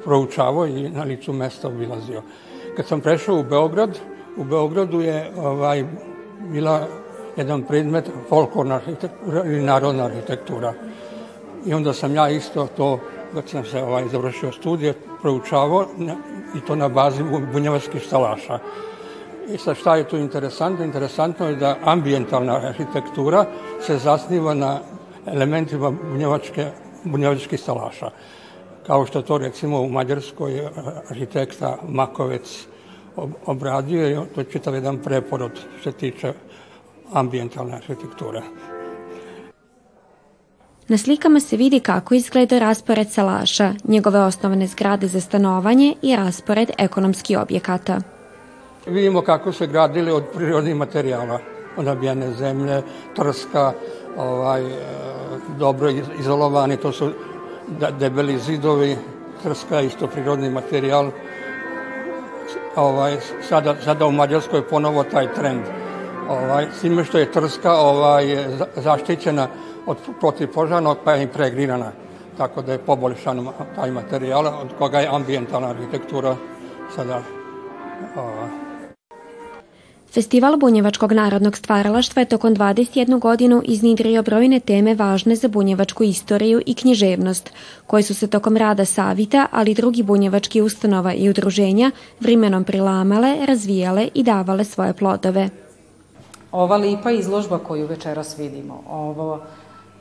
proučavao 0.05 0.67
i 0.67 0.89
na 0.89 1.03
licu 1.03 1.33
mesta 1.33 1.69
obilazio. 1.69 2.23
Kad 2.77 2.87
sam 2.87 3.01
prešao 3.01 3.39
u 3.39 3.43
Beograd, 3.43 3.99
u 4.37 4.45
Beogradu 4.45 5.01
je 5.01 5.31
ovaj, 5.37 5.85
bila 6.53 6.87
jedan 7.37 7.63
predmet 7.63 8.11
folklorna 8.29 8.75
arhitektura 8.75 9.45
ili 9.45 9.63
narodna 9.63 10.05
arhitektura. 10.05 10.73
I 11.67 11.75
onda 11.75 11.93
sam 11.93 12.15
ja 12.15 12.29
isto 12.29 12.67
to, 12.77 13.01
kad 13.35 13.49
sam 13.49 13.65
se 13.65 13.83
ovaj, 13.83 14.09
završio 14.09 14.53
studije, 14.53 14.95
proučavao 15.23 15.87
i 16.57 16.61
to 16.67 16.77
na 16.77 16.89
bazi 16.89 17.23
bunjevačkih 17.53 18.03
stalaša. 18.07 18.59
I 19.49 19.59
sad 19.59 19.77
šta 19.77 19.97
je 19.97 20.09
tu 20.09 20.17
interesantno? 20.17 20.85
Interesantno 20.85 21.49
je 21.49 21.57
da 21.57 21.77
ambijentalna 21.85 22.57
arhitektura 22.57 23.45
se 23.81 23.99
zasniva 23.99 24.55
na 24.55 24.81
elementima 25.27 25.91
bunjevačke, 25.91 26.67
bunjevačkih 27.05 27.61
stalaša. 27.61 28.11
Kao 28.87 29.07
što 29.07 29.23
to 29.23 29.39
recimo 29.39 29.81
u 29.81 29.89
Mađarskoj 29.89 30.69
arhitekta 31.11 31.77
Makovec 31.89 32.67
obradio 33.47 34.09
i 34.09 34.35
to 34.35 34.41
je 34.41 34.51
čitav 34.53 34.75
jedan 34.75 34.99
preporod 34.99 35.53
što 35.81 35.91
se 35.91 35.99
tiče 35.99 36.33
ambijentalna 37.15 37.77
arhitektura. 37.77 38.43
Na 40.89 40.99
slikama 40.99 41.41
se 41.41 41.57
vidi 41.57 41.81
kako 41.81 42.15
izgleda 42.15 42.59
raspored 42.59 43.11
salaša, 43.11 43.75
njegove 43.85 44.19
osnovne 44.19 44.67
zgrade 44.67 45.07
za 45.09 45.21
stanovanje 45.21 45.95
i 46.03 46.17
raspored 46.17 46.71
ekonomskih 46.79 47.39
objekata. 47.39 48.01
Vidimo 48.87 49.23
kako 49.23 49.53
se 49.53 49.67
gradili 49.67 50.13
od 50.13 50.25
prirodnih 50.35 50.77
materijala, 50.77 51.39
od 51.77 51.85
nabijane 51.85 52.33
zemlje, 52.33 52.83
trska, 53.17 53.73
ovaj, 54.17 54.63
e, 54.63 54.71
dobro 55.59 55.91
izolovani, 56.19 56.77
to 56.77 56.93
su 56.93 57.11
debeli 57.99 58.39
zidovi, 58.39 58.97
trska 59.43 59.81
isto 59.81 60.07
prirodni 60.07 60.51
materijal. 60.51 61.11
Ovaj, 62.77 63.17
sada, 63.49 63.75
sada 63.85 64.07
u 64.07 64.13
Mađarskoj 64.13 64.69
ponovo 64.69 65.05
taj 65.05 65.35
trend 65.35 65.84
ovaj, 66.29 66.67
s 66.79 66.81
time 66.81 67.05
što 67.05 67.19
je 67.19 67.33
trska 67.33 67.73
ovaj, 67.73 68.37
zaštićena 68.77 69.49
od 69.87 69.97
protivpožarnog 70.21 70.99
pa 71.05 71.13
je 71.13 71.23
i 71.23 71.29
pregrinana. 71.29 71.93
Tako 72.39 72.63
da 72.63 72.73
je 72.73 72.79
poboljšan 72.79 73.49
taj 73.75 73.91
materijal 73.91 74.47
od 74.47 74.69
koga 74.79 75.01
je 75.01 75.09
ambijentalna 75.13 75.69
arhitektura 75.69 76.37
sada 76.97 77.23
ovaj, 78.17 78.49
Festival 80.15 80.57
Bunjevačkog 80.57 81.13
narodnog 81.13 81.57
stvaralaštva 81.57 82.23
je 82.23 82.29
tokom 82.29 82.57
21 82.57 83.19
godinu 83.19 83.63
iznidrio 83.65 84.23
brojne 84.23 84.61
teme 84.61 84.95
važne 84.95 85.37
za 85.37 85.49
bunjevačku 85.49 86.05
istoriju 86.05 86.63
i 86.67 86.75
književnost, 86.75 87.51
koje 87.87 88.03
su 88.03 88.15
se 88.15 88.27
tokom 88.27 88.57
rada 88.57 88.85
savita, 88.85 89.47
ali 89.51 89.71
i 89.71 89.75
drugi 89.75 90.03
bunjevački 90.03 90.63
ustanova 90.63 91.15
i 91.15 91.29
udruženja 91.29 91.91
vrimenom 92.21 92.65
prilamale, 92.65 93.37
razvijale 93.47 94.09
i 94.15 94.23
davale 94.23 94.65
svoje 94.65 94.93
plodove 94.93 95.64
ova 96.55 96.77
lipa 96.77 97.11
izložba 97.11 97.59
koju 97.59 97.87
večeras 97.87 98.39
vidimo, 98.39 98.83
ovo, 98.91 99.41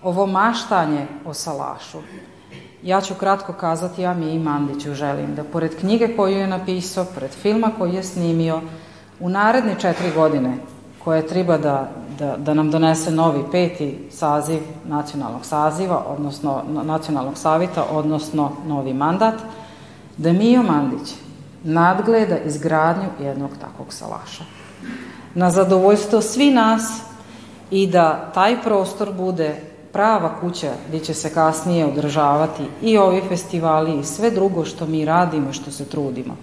ovo 0.03 0.25
maštanje 0.25 1.07
o 1.25 1.33
salašu, 1.33 1.97
ja 2.83 3.01
ću 3.01 3.15
kratko 3.15 3.53
kazati, 3.53 4.01
ja 4.01 4.13
mi 4.13 4.33
i 4.33 4.39
Mandiću 4.39 4.93
želim 4.93 5.35
da 5.35 5.43
pored 5.43 5.79
knjige 5.79 6.15
koju 6.15 6.37
je 6.37 6.47
napisao, 6.47 7.05
pored 7.13 7.31
filma 7.31 7.71
koji 7.77 7.93
je 7.93 8.03
snimio, 8.03 8.61
u 9.19 9.29
naredne 9.29 9.75
četiri 9.79 10.11
godine 10.15 10.57
koje 11.03 11.27
treba 11.27 11.57
da, 11.57 11.89
da, 12.19 12.35
da 12.37 12.53
nam 12.53 12.71
donese 12.71 13.11
novi 13.11 13.43
peti 13.51 14.07
saziv 14.11 14.61
nacionalnog 14.85 15.45
saziva, 15.45 16.03
odnosno 16.07 16.61
nacionalnog 16.83 17.37
savita, 17.37 17.85
odnosno 17.91 18.51
novi 18.67 18.93
mandat, 18.93 19.35
da 20.17 20.33
Mio 20.33 20.63
Mandić 20.63 21.15
nadgleda 21.63 22.37
izgradnju 22.37 23.09
jednog 23.19 23.49
takvog 23.61 23.93
salaša 23.93 24.43
na 25.35 25.51
zadovoljstvo 25.51 26.21
svi 26.21 26.51
nas 26.51 27.01
i 27.71 27.87
da 27.87 28.31
taj 28.33 28.61
prostor 28.61 29.13
bude 29.13 29.55
prava 29.93 30.39
kuća 30.41 30.71
gdje 30.87 30.99
će 30.99 31.13
se 31.13 31.33
kasnije 31.33 31.85
održavati 31.85 32.63
i 32.81 32.97
ovi 32.97 33.21
festivali 33.29 33.99
i 33.99 34.03
sve 34.03 34.31
drugo 34.31 34.65
što 34.65 34.85
mi 34.85 35.05
radimo 35.05 35.49
i 35.49 35.53
što 35.53 35.71
se 35.71 35.85
trudimo. 35.85 36.35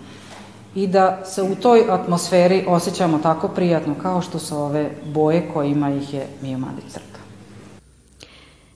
I 0.75 0.87
da 0.87 1.25
se 1.25 1.42
u 1.42 1.54
toj 1.54 1.85
atmosferi 1.90 2.64
osjećamo 2.68 3.18
tako 3.18 3.49
prijatno 3.49 3.94
kao 4.02 4.20
što 4.23 4.38
su 4.38 4.56
ove 4.56 4.90
boje 5.04 5.50
kojima 5.54 5.90
ih 5.90 6.14
je 6.14 6.26
Mio 6.42 6.59
Mandić 6.59 6.85
crta. 6.92 7.10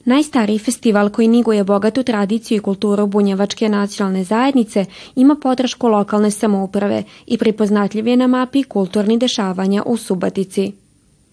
Najstariji 0.05 0.59
festival 0.59 1.09
koji 1.09 1.27
niguje 1.27 1.63
bogatu 1.63 2.03
tradiciju 2.03 2.57
i 2.57 2.61
kulturu 2.61 3.07
bunjevačke 3.07 3.69
nacionalne 3.69 4.23
zajednice 4.23 4.85
ima 5.15 5.35
podršku 5.41 5.87
lokalne 5.87 6.31
samouprave 6.31 7.03
i 7.27 7.37
pripoznatljiv 7.37 8.07
je 8.07 8.17
na 8.17 8.27
mapi 8.27 8.63
kulturni 8.63 9.17
dešavanja 9.17 9.83
u 9.85 9.97
Subatici. 9.97 10.71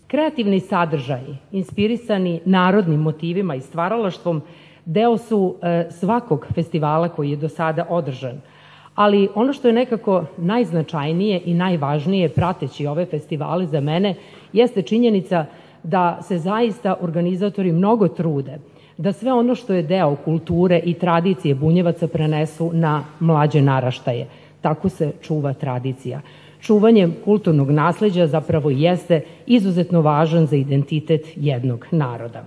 Kreativni 0.07 0.61
sadržaji, 0.61 1.37
inspirisani 1.53 2.41
narodnim 2.45 3.01
motivima 3.01 3.55
i 3.55 3.61
stvaralaštvom, 3.61 4.43
deo 4.85 5.19
su 5.19 5.55
e, 5.63 5.89
svakog 5.91 6.47
festivala 6.55 7.09
koji 7.09 7.31
je 7.31 7.37
do 7.37 7.49
sada 7.49 7.87
održan. 7.89 8.41
Ali 8.95 9.29
ono 9.35 9.53
što 9.53 9.69
je 9.69 9.75
nekako 9.75 10.25
najznačajnije 10.37 11.43
i 11.45 11.55
najvažnije 11.55 12.29
prateći 12.29 12.87
ove 12.87 13.07
festivale 13.07 13.67
za 13.67 13.81
mene 13.81 14.15
jeste 14.53 14.83
činjenica 14.83 15.37
da 15.37 15.47
se 16.23 16.39
zaista 16.39 16.97
organizatori 17.01 17.73
mnogo 17.73 18.09
trude 18.09 18.59
da 18.99 19.13
sve 19.13 19.33
ono 19.33 19.55
što 19.55 19.73
je 19.73 19.83
deo 19.83 20.17
kulture 20.25 20.81
i 20.85 20.95
tradicije 20.95 21.55
bunjevaca 21.55 22.09
prenesu 22.09 22.71
na 22.73 23.05
mlađe 23.21 23.63
naraštaje. 23.63 24.27
Tako 24.61 24.89
se 24.89 25.13
čuva 25.23 25.53
tradicija. 25.53 26.21
Čuvanje 26.61 27.09
kulturnog 27.25 27.71
nasleđa 27.71 28.27
zapravo 28.27 28.71
jeste 28.71 29.21
izuzetno 29.47 30.01
važan 30.01 30.47
za 30.47 30.57
identitet 30.57 31.27
jednog 31.37 31.87
naroda. 31.91 32.45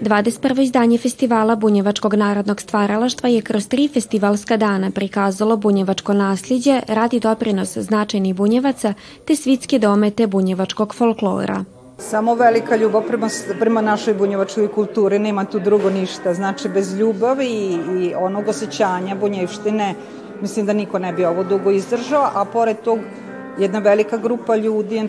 21. 0.00 0.60
izdanje 0.62 0.98
festivala 0.98 1.56
Bunjevačkog 1.56 2.14
narodnog 2.14 2.60
stvaralaštva 2.60 3.28
je 3.28 3.42
kroz 3.42 3.68
tri 3.68 3.88
festivalska 3.88 4.56
dana 4.56 4.90
prikazalo 4.90 5.56
bunjevačko 5.56 6.12
nasljeđe, 6.12 6.80
radi 6.88 7.20
doprinos 7.20 7.78
značajnih 7.78 8.34
bunjevaca 8.34 8.94
te 9.26 9.36
svitske 9.36 9.78
domete 9.78 10.26
bunjevačkog 10.26 10.94
folklora. 10.94 11.64
Samo 12.00 12.34
velika 12.34 12.76
ljubav 12.76 13.02
prema, 13.06 13.28
prema 13.58 13.80
našoj 13.80 14.14
bunjevačkoj 14.14 14.68
kulturi, 14.68 15.18
nema 15.18 15.44
tu 15.44 15.58
drugo 15.58 15.90
ništa. 15.90 16.34
Znači, 16.34 16.68
bez 16.68 16.94
ljubavi 16.98 17.46
i, 17.46 17.78
i 18.00 18.14
onog 18.14 18.48
osjećanja 18.48 19.14
bunjevštine, 19.14 19.94
mislim 20.40 20.66
da 20.66 20.72
niko 20.72 20.98
ne 20.98 21.12
bi 21.12 21.24
ovo 21.24 21.44
dugo 21.44 21.70
izdržao, 21.70 22.30
a 22.34 22.44
pored 22.44 22.76
tog 22.84 22.98
jedna 23.58 23.78
velika 23.78 24.16
grupa 24.16 24.56
ljudi, 24.56 25.08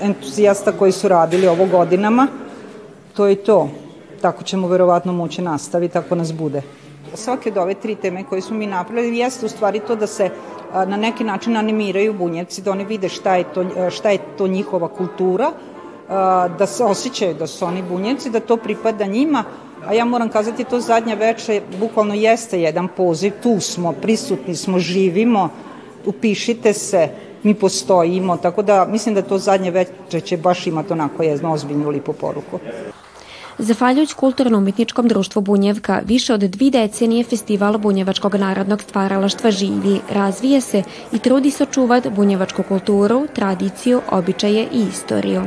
entuzijasta 0.00 0.72
koji 0.72 0.92
su 0.92 1.08
radili 1.08 1.46
ovo 1.46 1.66
godinama, 1.66 2.26
to 3.16 3.26
je 3.26 3.36
to. 3.36 3.68
Tako 4.20 4.42
ćemo 4.42 4.68
verovatno 4.68 5.12
moći 5.12 5.42
nastaviti 5.42 5.98
ako 5.98 6.14
nas 6.14 6.32
bude. 6.32 6.62
Svake 7.14 7.50
od 7.50 7.58
ove 7.58 7.74
tri 7.74 7.94
teme 7.94 8.24
koje 8.24 8.40
smo 8.40 8.56
mi 8.56 8.66
napravili 8.66 9.18
jeste 9.18 9.46
u 9.46 9.48
stvari 9.48 9.80
to 9.80 9.96
da 9.96 10.06
se 10.06 10.30
na 10.74 10.96
neki 10.96 11.24
način 11.24 11.56
animiraju 11.56 12.12
bunjevci, 12.12 12.62
da 12.62 12.70
oni 12.70 12.84
vide 12.84 13.08
šta 13.08 13.36
je 13.36 13.44
to, 13.44 13.64
šta 13.90 14.10
je 14.10 14.18
to 14.38 14.46
njihova 14.46 14.88
kultura, 14.88 15.50
da 16.58 16.66
se 16.66 16.84
osjećaju 16.84 17.34
da 17.34 17.46
su 17.46 17.64
oni 17.64 17.82
bunjevci, 17.82 18.30
da 18.30 18.40
to 18.40 18.56
pripada 18.56 19.06
njima, 19.06 19.44
a 19.86 19.94
ja 19.94 20.04
moram 20.04 20.28
kazati 20.28 20.64
to 20.64 20.80
zadnja 20.80 21.14
veče 21.14 21.60
bukvalno 21.80 22.14
jeste 22.14 22.60
jedan 22.60 22.88
poziv, 22.88 23.32
tu 23.42 23.60
smo, 23.60 23.92
prisutni 23.92 24.56
smo, 24.56 24.78
živimo, 24.78 25.48
upišite 26.06 26.72
se, 26.72 27.08
mi 27.42 27.54
postojimo, 27.54 28.36
tako 28.36 28.62
da 28.62 28.84
mislim 28.84 29.14
da 29.14 29.22
to 29.22 29.38
zadnje 29.38 29.70
veče 29.70 30.20
će 30.20 30.36
baš 30.36 30.66
imati 30.66 30.92
onako 30.92 31.22
jednu 31.22 31.52
ozbiljnu 31.52 31.88
lipu 31.88 32.12
poruku. 32.12 32.58
Zahvaljujući 33.58 34.14
kulturno-umetničkom 34.14 35.08
društvu 35.08 35.42
Bunjevka, 35.42 36.00
više 36.04 36.34
od 36.34 36.40
dvi 36.40 36.70
decenije 36.70 37.24
festival 37.24 37.78
Bunjevačkog 37.78 38.34
narodnog 38.34 38.82
stvaralaštva 38.82 39.50
živi, 39.50 40.00
razvije 40.10 40.60
se 40.60 40.82
i 41.12 41.18
trudi 41.18 41.50
se 41.50 41.62
očuvat 41.62 42.08
bunjevačku 42.08 42.62
kulturu, 42.62 43.26
tradiciju, 43.34 44.00
običaje 44.10 44.68
i 44.72 44.82
istoriju. 44.92 45.42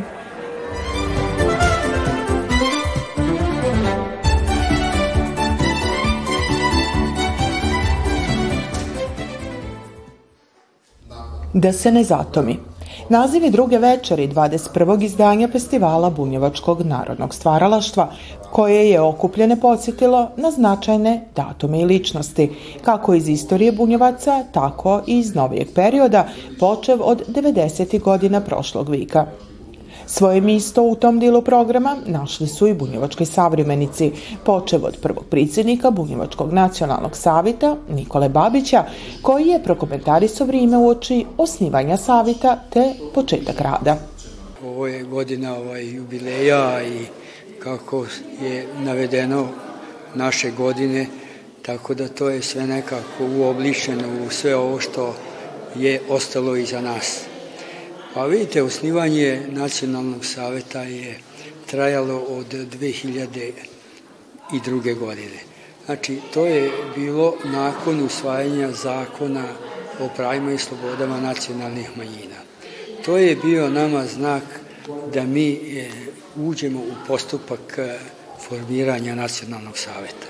Da 11.53 11.73
se 11.73 11.91
ne 11.91 12.03
zatomi. 12.03 12.57
Naziv 13.09 13.43
je 13.43 13.51
druge 13.51 13.77
večeri 13.77 14.27
21. 14.27 15.03
izdanja 15.03 15.47
festivala 15.47 16.09
Bunjevačkog 16.09 16.81
narodnog 16.81 17.33
stvaralaštva, 17.33 18.09
koje 18.51 18.89
je 18.89 19.01
okupljene 19.01 19.59
podsjetilo 19.59 20.29
na 20.37 20.51
značajne 20.51 21.25
datume 21.35 21.81
i 21.81 21.85
ličnosti, 21.85 22.51
kako 22.81 23.13
iz 23.13 23.29
istorije 23.29 23.71
Bunjevaca, 23.71 24.43
tako 24.51 25.01
i 25.07 25.19
iz 25.19 25.35
novijeg 25.35 25.67
perioda, 25.75 26.27
počev 26.59 26.97
od 27.01 27.23
90. 27.27 28.01
godina 28.01 28.41
prošlog 28.41 28.89
vika. 28.89 29.25
Svoje 30.09 30.41
misto 30.41 30.83
u 30.83 30.95
tom 30.95 31.19
dilu 31.19 31.41
programa 31.41 31.95
našli 32.05 32.47
su 32.47 32.67
i 32.67 32.73
bunjevački 32.73 33.25
savremenici, 33.25 34.11
počev 34.43 34.85
od 34.85 34.97
prvog 35.01 35.25
predsjednika 35.29 35.91
Bunjevačkog 35.91 36.53
nacionalnog 36.53 37.17
savita 37.17 37.75
Nikole 37.89 38.29
Babića, 38.29 38.83
koji 39.21 39.47
je 39.47 39.63
prokomentarisao 39.63 40.47
vrijeme 40.47 40.77
u 40.77 40.89
oči 40.89 41.25
osnivanja 41.37 41.97
savita 41.97 42.59
te 42.69 42.93
početak 43.13 43.61
rada. 43.61 43.97
Ovo 44.65 44.87
je 44.87 45.03
godina 45.03 45.55
ovaj, 45.55 45.95
jubileja 45.95 46.83
i 46.83 47.05
kako 47.59 48.05
je 48.41 48.67
navedeno 48.79 49.47
naše 50.15 50.51
godine, 50.51 51.07
tako 51.61 51.93
da 51.93 52.07
to 52.07 52.29
je 52.29 52.41
sve 52.41 52.67
nekako 52.67 53.25
uobličeno 53.37 54.03
u 54.27 54.29
sve 54.29 54.55
ovo 54.55 54.79
što 54.79 55.15
je 55.75 56.01
ostalo 56.09 56.55
iza 56.55 56.81
nas. 56.81 57.36
Pa 58.17 58.25
vidite, 58.25 58.63
osnivanje 58.63 59.41
nacionalnog 59.47 60.25
saveta 60.25 60.81
je 60.81 61.19
trajalo 61.65 62.17
od 62.17 62.53
2002. 62.53 64.99
godine. 64.99 65.39
Znači, 65.85 66.19
to 66.33 66.45
je 66.45 66.71
bilo 66.95 67.35
nakon 67.45 68.03
usvajanja 68.03 68.71
zakona 68.71 69.45
o 69.99 70.09
pravima 70.15 70.51
i 70.51 70.57
slobodama 70.57 71.21
nacionalnih 71.21 71.97
manjina. 71.97 72.35
To 73.05 73.17
je 73.17 73.35
bio 73.35 73.69
nama 73.69 74.07
znak 74.07 74.43
da 75.13 75.23
mi 75.23 75.51
e, 75.51 75.89
uđemo 76.35 76.79
u 76.79 76.93
postupak 77.07 77.77
e, 77.77 77.99
formiranja 78.47 79.15
nacionalnog 79.15 79.77
saveta. 79.77 80.27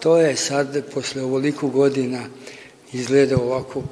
To 0.00 0.18
je 0.18 0.36
sad, 0.36 0.84
posle 0.94 1.22
ovoliko 1.22 1.68
godina, 1.68 2.20
izgleda 2.92 3.36
ovako 3.36 3.82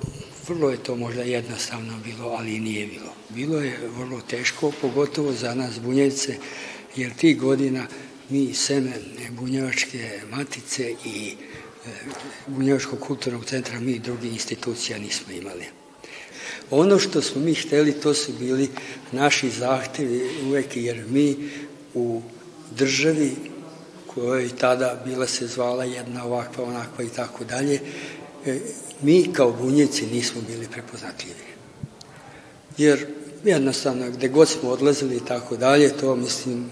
Vrlo 0.48 0.70
je 0.70 0.82
to 0.82 0.96
možda 0.96 1.22
jednostavno 1.22 1.98
bilo, 2.04 2.28
ali 2.28 2.60
nije 2.60 2.86
bilo. 2.86 3.12
Bilo 3.28 3.60
je 3.60 3.78
vrlo 3.98 4.20
teško, 4.20 4.72
pogotovo 4.80 5.32
za 5.32 5.54
nas 5.54 5.80
bunjevce, 5.80 6.36
jer 6.96 7.14
tih 7.14 7.38
godina 7.40 7.86
mi 8.30 8.54
seme 8.54 8.92
bunjevačke 9.30 10.20
matice 10.30 10.94
i 11.04 11.34
e, 11.86 11.90
Bunjevačkog 12.46 13.00
kulturnog 13.00 13.44
centra 13.44 13.80
mi 13.80 13.98
drugi 13.98 14.28
institucija 14.28 14.98
nismo 14.98 15.32
imali. 15.32 15.64
Ono 16.70 16.98
što 16.98 17.22
smo 17.22 17.40
mi 17.40 17.54
hteli, 17.54 17.92
to 17.92 18.14
su 18.14 18.32
bili 18.38 18.68
naši 19.12 19.50
zahtevi 19.50 20.30
uvek, 20.46 20.76
jer 20.76 21.04
mi 21.08 21.36
u 21.94 22.22
državi 22.70 23.36
koja 24.06 24.40
je 24.40 24.56
tada 24.56 25.02
bila 25.04 25.26
se 25.26 25.46
zvala 25.46 25.84
jedna 25.84 26.24
ovakva, 26.24 26.64
onakva 26.64 27.04
i 27.04 27.08
tako 27.08 27.44
dalje, 27.44 27.80
e, 28.46 28.60
mi 29.02 29.32
kao 29.32 29.52
bunjevci 29.52 30.06
nismo 30.06 30.40
bili 30.48 30.68
prepoznatljivi. 30.72 31.46
Jer 32.78 33.06
jednostavno, 33.44 34.10
gde 34.10 34.28
god 34.28 34.48
smo 34.48 34.70
odlazili 34.70 35.16
i 35.16 35.24
tako 35.28 35.56
dalje, 35.56 35.88
to 35.88 36.16
mislim, 36.16 36.70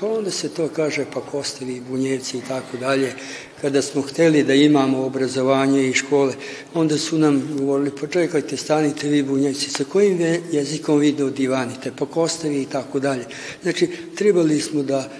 pa 0.00 0.06
onda 0.06 0.30
se 0.30 0.48
to 0.48 0.68
kaže 0.68 1.04
pa 1.14 1.20
kostevi, 1.20 1.82
bunjevci 1.88 2.38
i 2.38 2.42
tako 2.48 2.76
dalje. 2.76 3.12
Kada 3.60 3.82
smo 3.82 4.02
hteli 4.02 4.44
da 4.44 4.54
imamo 4.54 5.04
obrazovanje 5.04 5.88
i 5.88 5.92
škole, 5.92 6.34
onda 6.74 6.98
su 6.98 7.18
nam 7.18 7.56
govorili, 7.58 7.90
pa 8.00 8.06
čekajte, 8.06 8.56
stanite 8.56 9.08
vi 9.08 9.22
bunjevci, 9.22 9.70
sa 9.70 9.84
kojim 9.84 10.18
jezikom 10.52 10.98
vi 10.98 11.12
da 11.12 11.24
odivanite, 11.24 11.92
pa 11.98 12.06
kostevi 12.06 12.62
i 12.62 12.66
tako 12.66 13.00
dalje. 13.00 13.24
Znači, 13.62 13.90
trebali 14.16 14.60
smo 14.60 14.82
da 14.82 15.10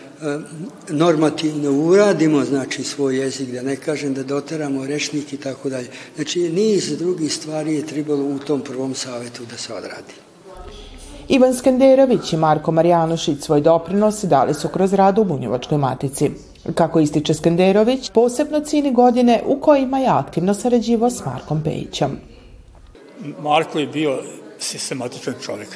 normativno 0.88 1.70
uradimo 1.70 2.44
znači 2.44 2.84
svoj 2.84 3.18
jezik, 3.18 3.50
da 3.50 3.62
ne 3.62 3.76
kažem 3.76 4.14
da 4.14 4.22
doteramo 4.22 4.86
rečnik 4.86 5.32
i 5.32 5.36
tako 5.36 5.68
dalje. 5.68 5.88
Znači 6.16 6.40
niz 6.40 6.98
drugih 6.98 7.34
stvari 7.34 7.74
je 7.74 7.86
trebalo 7.86 8.24
u 8.24 8.38
tom 8.38 8.60
prvom 8.60 8.94
savetu 8.94 9.42
da 9.50 9.56
se 9.56 9.74
odradi. 9.74 10.14
Ivan 11.28 11.54
Skenderović 11.54 12.32
i 12.32 12.36
Marko 12.36 12.72
Marjanošić 12.72 13.40
svoj 13.40 13.60
doprinos 13.60 14.24
dali 14.24 14.54
su 14.54 14.68
kroz 14.68 14.92
rad 14.92 15.18
u 15.18 15.24
Bunjevačkoj 15.24 15.78
matici. 15.78 16.30
Kako 16.74 17.00
ističe 17.00 17.34
Skenderović, 17.34 18.10
posebno 18.10 18.60
cini 18.60 18.92
godine 18.92 19.42
u 19.46 19.60
kojima 19.60 19.98
je 19.98 20.08
aktivno 20.08 20.54
sarađivo 20.54 21.10
s 21.10 21.24
Markom 21.24 21.62
Pejićem. 21.62 22.18
Marko 23.40 23.78
je 23.78 23.86
bio 23.86 24.18
sistematičan 24.58 25.34
čovjek, 25.42 25.68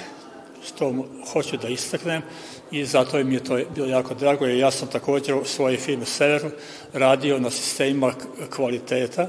što 0.66 0.94
hoću 1.32 1.56
da 1.56 1.68
istaknem 1.68 2.22
i 2.70 2.84
zato 2.84 3.24
mi 3.24 3.34
je 3.34 3.44
to 3.44 3.58
bilo 3.74 3.86
jako 3.86 4.14
drago 4.14 4.46
jer 4.46 4.58
ja 4.58 4.70
sam 4.70 4.88
također 4.88 5.34
u 5.34 5.44
svojoj 5.44 5.76
firmi 5.76 6.04
Sever 6.04 6.50
radio 6.92 7.38
na 7.38 7.50
sistemima 7.50 8.12
kvaliteta, 8.56 9.28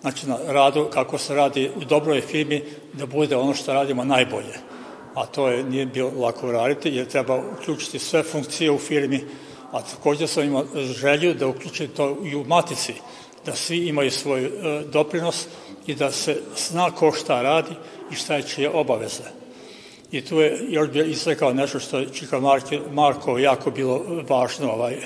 znači 0.00 0.28
na 0.28 0.38
radu 0.46 0.88
kako 0.92 1.18
se 1.18 1.34
radi 1.34 1.70
u 1.76 1.84
dobroj 1.84 2.20
firmi 2.20 2.62
da 2.92 3.06
bude 3.06 3.36
ono 3.36 3.54
što 3.54 3.72
radimo 3.72 4.04
najbolje. 4.04 4.54
A 5.14 5.26
to 5.26 5.48
je, 5.48 5.64
nije 5.64 5.86
bilo 5.86 6.10
lako 6.16 6.52
raditi 6.52 6.88
jer 6.88 7.06
treba 7.06 7.42
uključiti 7.60 7.98
sve 7.98 8.22
funkcije 8.22 8.70
u 8.70 8.78
firmi, 8.78 9.24
a 9.72 9.82
također 9.82 10.28
sam 10.28 10.44
imao 10.44 10.64
želju 10.74 11.34
da 11.34 11.46
uključim 11.46 11.88
to 11.96 12.16
i 12.24 12.34
u 12.34 12.44
matici, 12.44 12.94
da 13.46 13.54
svi 13.54 13.88
imaju 13.88 14.10
svoj 14.10 14.44
e, 14.44 14.50
doprinos 14.92 15.46
i 15.86 15.94
da 15.94 16.10
se 16.10 16.40
zna 16.56 16.90
ko 16.90 17.12
šta 17.12 17.42
radi 17.42 17.74
i 18.12 18.14
šta 18.14 18.34
je 18.34 18.42
čije 18.42 18.70
obaveze. 18.70 19.43
I 20.14 20.20
tu 20.20 20.40
je 20.40 20.58
još 20.68 20.88
bi 20.88 21.10
izrekao 21.10 21.54
nešto 21.54 21.80
što 21.80 21.98
je 21.98 22.08
Čika 22.12 22.40
Marko 22.90 23.38
jako 23.38 23.70
bilo 23.70 24.04
važno, 24.28 24.70
ovaj, 24.72 24.96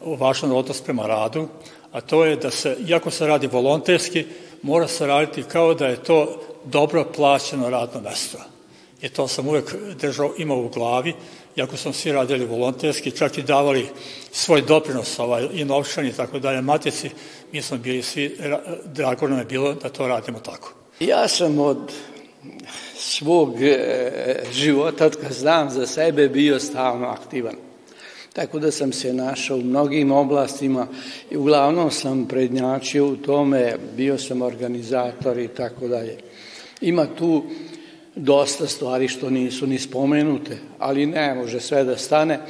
važan 0.00 0.52
odnos 0.52 0.80
prema 0.80 1.06
radu, 1.06 1.48
a 1.92 2.00
to 2.00 2.24
je 2.24 2.36
da 2.36 2.50
se, 2.50 2.76
iako 2.88 3.10
se 3.10 3.26
radi 3.26 3.46
volonterski, 3.46 4.24
mora 4.62 4.88
se 4.88 5.06
raditi 5.06 5.42
kao 5.42 5.74
da 5.74 5.86
je 5.86 6.02
to 6.02 6.40
dobro 6.64 7.04
plaćeno 7.16 7.70
radno 7.70 8.00
mesto. 8.00 8.38
I 9.02 9.08
to 9.08 9.28
sam 9.28 9.48
uvek 9.48 9.74
držao, 10.00 10.34
imao 10.38 10.58
u 10.58 10.68
glavi, 10.68 11.14
jako 11.56 11.76
smo 11.76 11.92
svi 11.92 12.12
radili 12.12 12.46
volonterski, 12.46 13.10
čak 13.10 13.38
i 13.38 13.42
davali 13.42 13.88
svoj 14.32 14.62
doprinos 14.62 15.18
ovaj, 15.18 15.48
i 15.52 15.64
novčani 15.64 16.08
i 16.08 16.12
tako 16.12 16.38
dalje 16.38 16.62
matici, 16.62 17.10
mi 17.52 17.62
smo 17.62 17.78
bili 17.78 18.02
svi, 18.02 18.36
drago 18.84 19.28
nam 19.28 19.38
je 19.38 19.44
bilo 19.44 19.74
da 19.74 19.88
to 19.88 20.08
radimo 20.08 20.38
tako. 20.38 20.72
Ja 21.00 21.28
sam 21.28 21.58
od 21.58 21.92
svog 22.94 23.62
e, 23.62 24.42
života, 24.52 25.10
kad 25.10 25.32
znam 25.32 25.70
za 25.70 25.86
sebe, 25.86 26.28
bio 26.28 26.58
stalno 26.58 27.06
aktivan. 27.06 27.54
Tako 28.32 28.58
da 28.58 28.70
sam 28.70 28.92
se 28.92 29.12
našao 29.12 29.56
u 29.56 29.62
mnogim 29.62 30.12
oblastima 30.12 30.86
i 31.30 31.36
uglavnom 31.36 31.90
sam 31.90 32.28
prednjačio 32.28 33.06
u 33.06 33.16
tome, 33.16 33.76
bio 33.96 34.18
sam 34.18 34.42
organizator 34.42 35.38
i 35.38 35.48
tako 35.48 35.88
dalje. 35.88 36.18
Ima 36.80 37.06
tu 37.06 37.42
dosta 38.14 38.66
stvari 38.66 39.08
što 39.08 39.30
nisu 39.30 39.66
ni 39.66 39.78
spomenute, 39.78 40.58
ali 40.78 41.06
ne 41.06 41.34
može 41.34 41.60
sve 41.60 41.84
da 41.84 41.96
stane, 41.96 42.40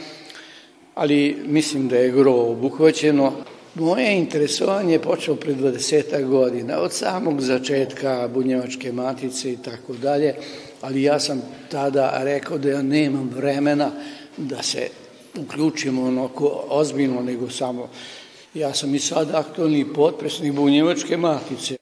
ali 0.95 1.37
mislim 1.47 1.89
da 1.89 1.97
je 1.97 2.11
gro 2.11 2.35
obuhvaćeno. 2.35 3.33
Moje 3.79 4.19
interesovanje 4.19 4.93
je 4.93 5.03
počelo 5.03 5.37
pre 5.37 5.55
20 5.55 6.27
godina, 6.27 6.79
od 6.79 6.93
samog 6.93 7.41
začetka 7.41 8.29
Bunjevačke 8.35 8.93
matice 8.93 9.53
i 9.53 9.57
tako 9.57 9.93
dalje, 9.93 10.35
ali 10.81 11.03
ja 11.03 11.21
sam 11.21 11.43
tada 11.71 12.21
rekao 12.23 12.59
da 12.59 12.69
ja 12.69 12.83
nemam 12.83 13.31
vremena 13.37 13.91
da 14.37 14.63
se 14.63 14.89
uključimo 15.41 16.03
onako 16.03 16.65
ozbiljno, 16.69 17.23
nego 17.23 17.51
samo 17.51 17.89
ja 18.55 18.75
sam 18.75 18.95
i 18.95 18.99
sad 18.99 19.35
aktualni 19.35 19.93
potpresnik 19.95 20.53
Bunjevačke 20.53 21.17
matice. 21.17 21.77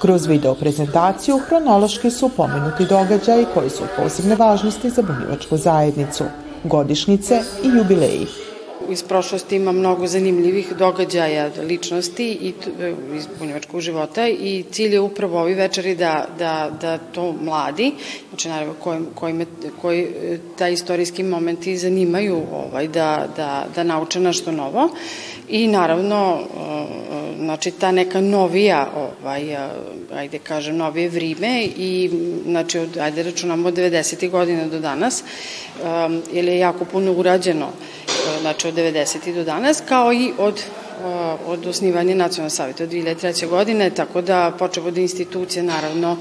Kroz 0.00 0.26
video 0.26 0.54
prezentaciju 0.54 1.38
hronološki 1.38 2.10
su 2.10 2.30
pomenuti 2.36 2.86
događaji 2.86 3.46
koji 3.54 3.70
su 3.70 3.82
od 3.82 3.88
posebne 3.96 4.36
važnosti 4.36 4.90
za 4.90 5.02
bunjevačku 5.02 5.56
zajednicu, 5.56 6.24
godišnjice 6.64 7.42
i 7.64 7.68
jubileji. 7.78 8.51
Iz 8.90 9.02
prošlosti 9.02 9.56
ima 9.56 9.72
mnogo 9.72 10.06
zanimljivih 10.06 10.72
događaja, 10.78 11.50
ličnosti 11.62 12.26
i 12.26 12.52
e, 12.80 12.94
iz 13.16 13.26
bunjevačkog 13.38 13.80
života 13.80 14.28
i 14.28 14.64
cilj 14.70 14.92
je 14.92 15.00
upravo 15.00 15.40
ovi 15.40 15.54
večeri 15.54 15.94
da, 15.94 16.26
da, 16.38 16.70
da 16.80 16.98
to 16.98 17.34
mladi, 17.40 17.92
znači 18.28 18.48
naravno 18.48 18.74
koji, 18.74 19.00
koji, 19.14 19.46
koji 19.80 20.00
e, 20.00 20.38
taj 20.58 20.72
istorijski 20.72 21.22
momenti 21.22 21.76
zanimaju 21.76 22.42
ovaj, 22.52 22.88
da, 22.88 23.26
da, 23.36 23.66
da 23.74 23.82
nauče 23.82 24.20
nešto 24.20 24.52
novo 24.52 24.88
i 25.48 25.68
naravno 25.68 26.38
e, 26.38 27.02
znači 27.38 27.70
ta 27.70 27.92
neka 27.92 28.20
novija 28.20 28.88
ovaj 28.96 29.56
ajde 30.14 30.38
kažem 30.38 30.76
novije 30.76 31.08
vrime 31.08 31.64
i 31.76 32.10
znači 32.46 32.78
od 32.78 32.96
ajde 32.96 33.22
računamo 33.22 33.68
od 33.68 33.74
90. 33.74 34.30
godina 34.30 34.66
do 34.66 34.78
danas 34.78 35.24
jer 36.32 36.44
je 36.44 36.58
jako 36.58 36.84
puno 36.84 37.12
urađeno 37.12 37.68
znači 38.40 38.68
od 38.68 38.74
90. 38.74 39.34
do 39.34 39.44
danas 39.44 39.82
kao 39.88 40.12
i 40.12 40.32
od 40.38 40.62
od 41.46 41.66
osnivanja 41.66 42.14
nacionalnog 42.14 42.52
savjeta 42.52 42.84
od 42.84 42.90
2003. 42.90 43.48
godine, 43.48 43.90
tako 43.90 44.20
da 44.20 44.52
počeo 44.58 44.84
od 44.84 44.98
institucije, 44.98 45.62
naravno, 45.62 46.16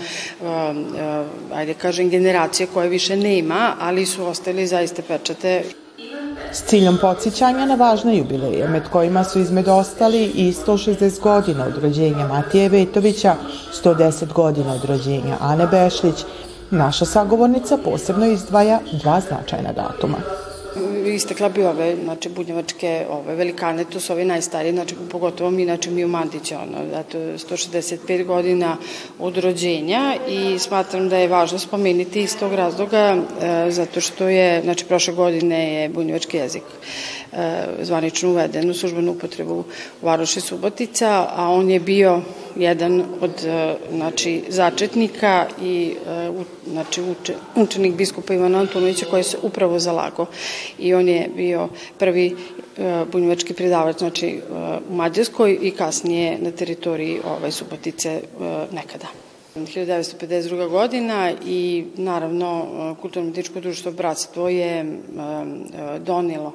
ajde 1.53 1.73
kažem, 1.73 2.09
generacije 2.09 2.67
koje 2.73 2.89
više 2.89 3.17
nema, 3.17 3.75
ali 3.79 4.05
su 4.05 4.25
ostali 4.25 4.67
zaista 4.67 5.01
pečate 5.07 5.63
s 6.51 6.63
ciljom 6.63 6.97
podsjećanja 7.01 7.65
na 7.65 7.75
važne 7.75 8.17
jubileje, 8.17 8.67
med 8.67 8.83
kojima 8.91 9.23
su 9.23 9.39
između 9.39 9.71
ostali 9.71 10.23
i 10.23 10.53
160 10.67 11.19
godina 11.19 11.65
od 11.65 11.83
rođenja 11.83 12.27
Matije 12.27 12.69
Vetovića, 12.69 13.35
110 13.83 14.33
godina 14.33 14.73
od 14.73 14.85
rođenja 14.85 15.37
Ane 15.39 15.67
Bešlić, 15.67 16.15
naša 16.71 17.05
sagovornica 17.05 17.77
posebno 17.77 18.25
izdvaja 18.25 18.79
dva 18.91 19.21
značajna 19.21 19.73
datuma 19.73 20.17
istekla 21.09 21.49
bi 21.49 21.63
ove, 21.63 21.95
znači, 22.03 22.29
budnjevačke 22.29 23.05
ove, 23.09 23.35
velikane, 23.35 23.83
to 23.83 23.99
su 23.99 24.13
ovi 24.13 24.25
najstariji, 24.25 24.73
znači, 24.73 24.95
pogotovo 25.11 25.51
mi, 25.51 25.63
znači, 25.63 25.89
mi 25.89 26.05
u 26.05 26.07
Mandiću, 26.07 26.55
ono, 26.55 26.77
zato 26.91 27.17
165 27.17 28.25
godina 28.25 28.77
od 29.19 29.37
rođenja 29.37 30.15
i 30.29 30.59
smatram 30.59 31.09
da 31.09 31.17
je 31.17 31.27
važno 31.27 31.59
spomenuti 31.59 32.21
iz 32.21 32.37
tog 32.37 32.53
razloga, 32.53 33.17
e, 33.41 33.71
zato 33.71 34.01
što 34.01 34.27
je, 34.27 34.61
znači, 34.61 34.85
prošle 34.85 35.13
godine 35.13 35.73
je 35.73 35.89
bunjevački 35.89 36.37
jezik 36.37 36.63
e, 37.31 37.63
zvanično 37.81 38.29
uveden 38.29 38.69
u 38.69 38.73
službenu 38.73 39.11
upotrebu 39.11 39.53
u 40.01 40.05
Varoši 40.05 40.41
Subotica, 40.41 41.27
a 41.35 41.49
on 41.49 41.69
je 41.69 41.79
bio 41.79 42.21
jedan 42.55 43.03
od 43.21 43.45
e, 43.45 43.75
znači, 43.91 44.43
začetnika 44.49 45.47
i 45.61 45.93
e, 46.07 46.31
znači, 46.67 47.01
uče, 47.01 47.33
učenik 47.55 47.95
biskupa 47.95 48.33
Ivana 48.33 48.59
Antonovića 48.59 49.05
koji 49.09 49.23
se 49.23 49.37
upravo 49.41 49.79
zalago 49.79 50.25
i 50.79 50.90
on 50.93 51.09
je 51.09 51.29
bio 51.35 51.69
prvi 51.97 52.35
e, 52.77 53.05
bunjevački 53.11 53.53
predavač 53.53 53.97
znači, 53.97 54.39
u 54.89 54.95
Mađarskoj 54.95 55.57
i 55.61 55.71
kasnije 55.71 56.37
na 56.41 56.51
teritoriji 56.51 57.19
ovaj, 57.25 57.51
Subotice 57.51 58.21
nekada. 58.71 59.07
1952. 59.55 60.69
godina 60.69 61.31
i 61.45 61.85
naravno 61.95 62.65
kulturno-metičko 63.01 63.59
društvo 63.59 63.91
Bratstvo 63.91 64.49
je 64.49 64.85
donilo 65.99 66.53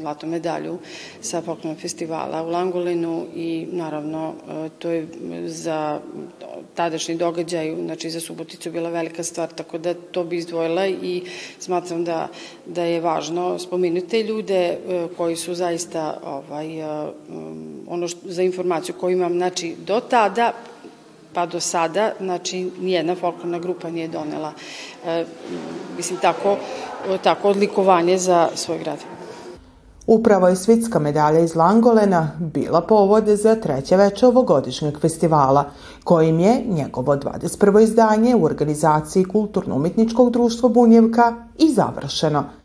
zlatu 0.00 0.26
medalju 0.26 0.78
sa 1.20 1.42
folklornog 1.42 1.80
festivala 1.80 2.42
u 2.42 2.50
Langolinu 2.50 3.26
i 3.34 3.66
naravno 3.72 4.34
to 4.78 4.90
je 4.90 5.06
za 5.46 6.00
tadašnji 6.74 7.16
događaj, 7.16 7.74
znači 7.84 8.10
za 8.10 8.20
Suboticu 8.20 8.70
bila 8.70 8.90
velika 8.90 9.22
stvar, 9.22 9.48
tako 9.48 9.78
da 9.78 9.94
to 9.94 10.24
bi 10.24 10.36
izdvojila 10.36 10.86
i 10.86 11.22
smatram 11.58 12.04
da, 12.04 12.28
da 12.66 12.82
je 12.82 13.00
važno 13.00 13.58
spomenuti 13.58 14.08
te 14.08 14.22
ljude 14.22 14.78
koji 15.16 15.36
su 15.36 15.54
zaista 15.54 16.20
ovaj, 16.24 16.82
ono 17.88 18.08
što, 18.08 18.20
za 18.24 18.42
informaciju 18.42 18.94
koju 19.00 19.12
imam, 19.12 19.32
znači 19.32 19.74
do 19.86 20.00
tada 20.00 20.52
pa 21.32 21.46
do 21.46 21.60
sada, 21.60 22.12
znači, 22.20 22.70
nijedna 22.80 23.14
folklorna 23.14 23.58
grupa 23.58 23.90
nije 23.90 24.08
donela, 24.08 24.52
mislim, 25.96 26.18
tako, 26.18 26.56
tako 27.22 27.48
odlikovanje 27.48 28.18
za 28.18 28.48
svoj 28.54 28.78
grad. 28.78 29.17
Upravo 30.10 30.48
je 30.48 30.56
svitska 30.56 30.98
medalja 30.98 31.38
iz 31.38 31.56
Langolena 31.56 32.30
bila 32.38 32.80
povode 32.80 33.36
za 33.36 33.54
treće 33.54 33.96
veče 33.96 34.26
ovogodišnjeg 34.26 35.00
festivala, 35.00 35.64
kojim 36.04 36.40
je 36.40 36.62
njegovo 36.68 37.16
21. 37.16 37.82
izdanje 37.82 38.36
u 38.36 38.44
organizaciji 38.44 39.24
Kulturno-umetničkog 39.24 40.30
društva 40.30 40.68
Bunjevka 40.68 41.34
i 41.58 41.72
završeno– 41.72 42.44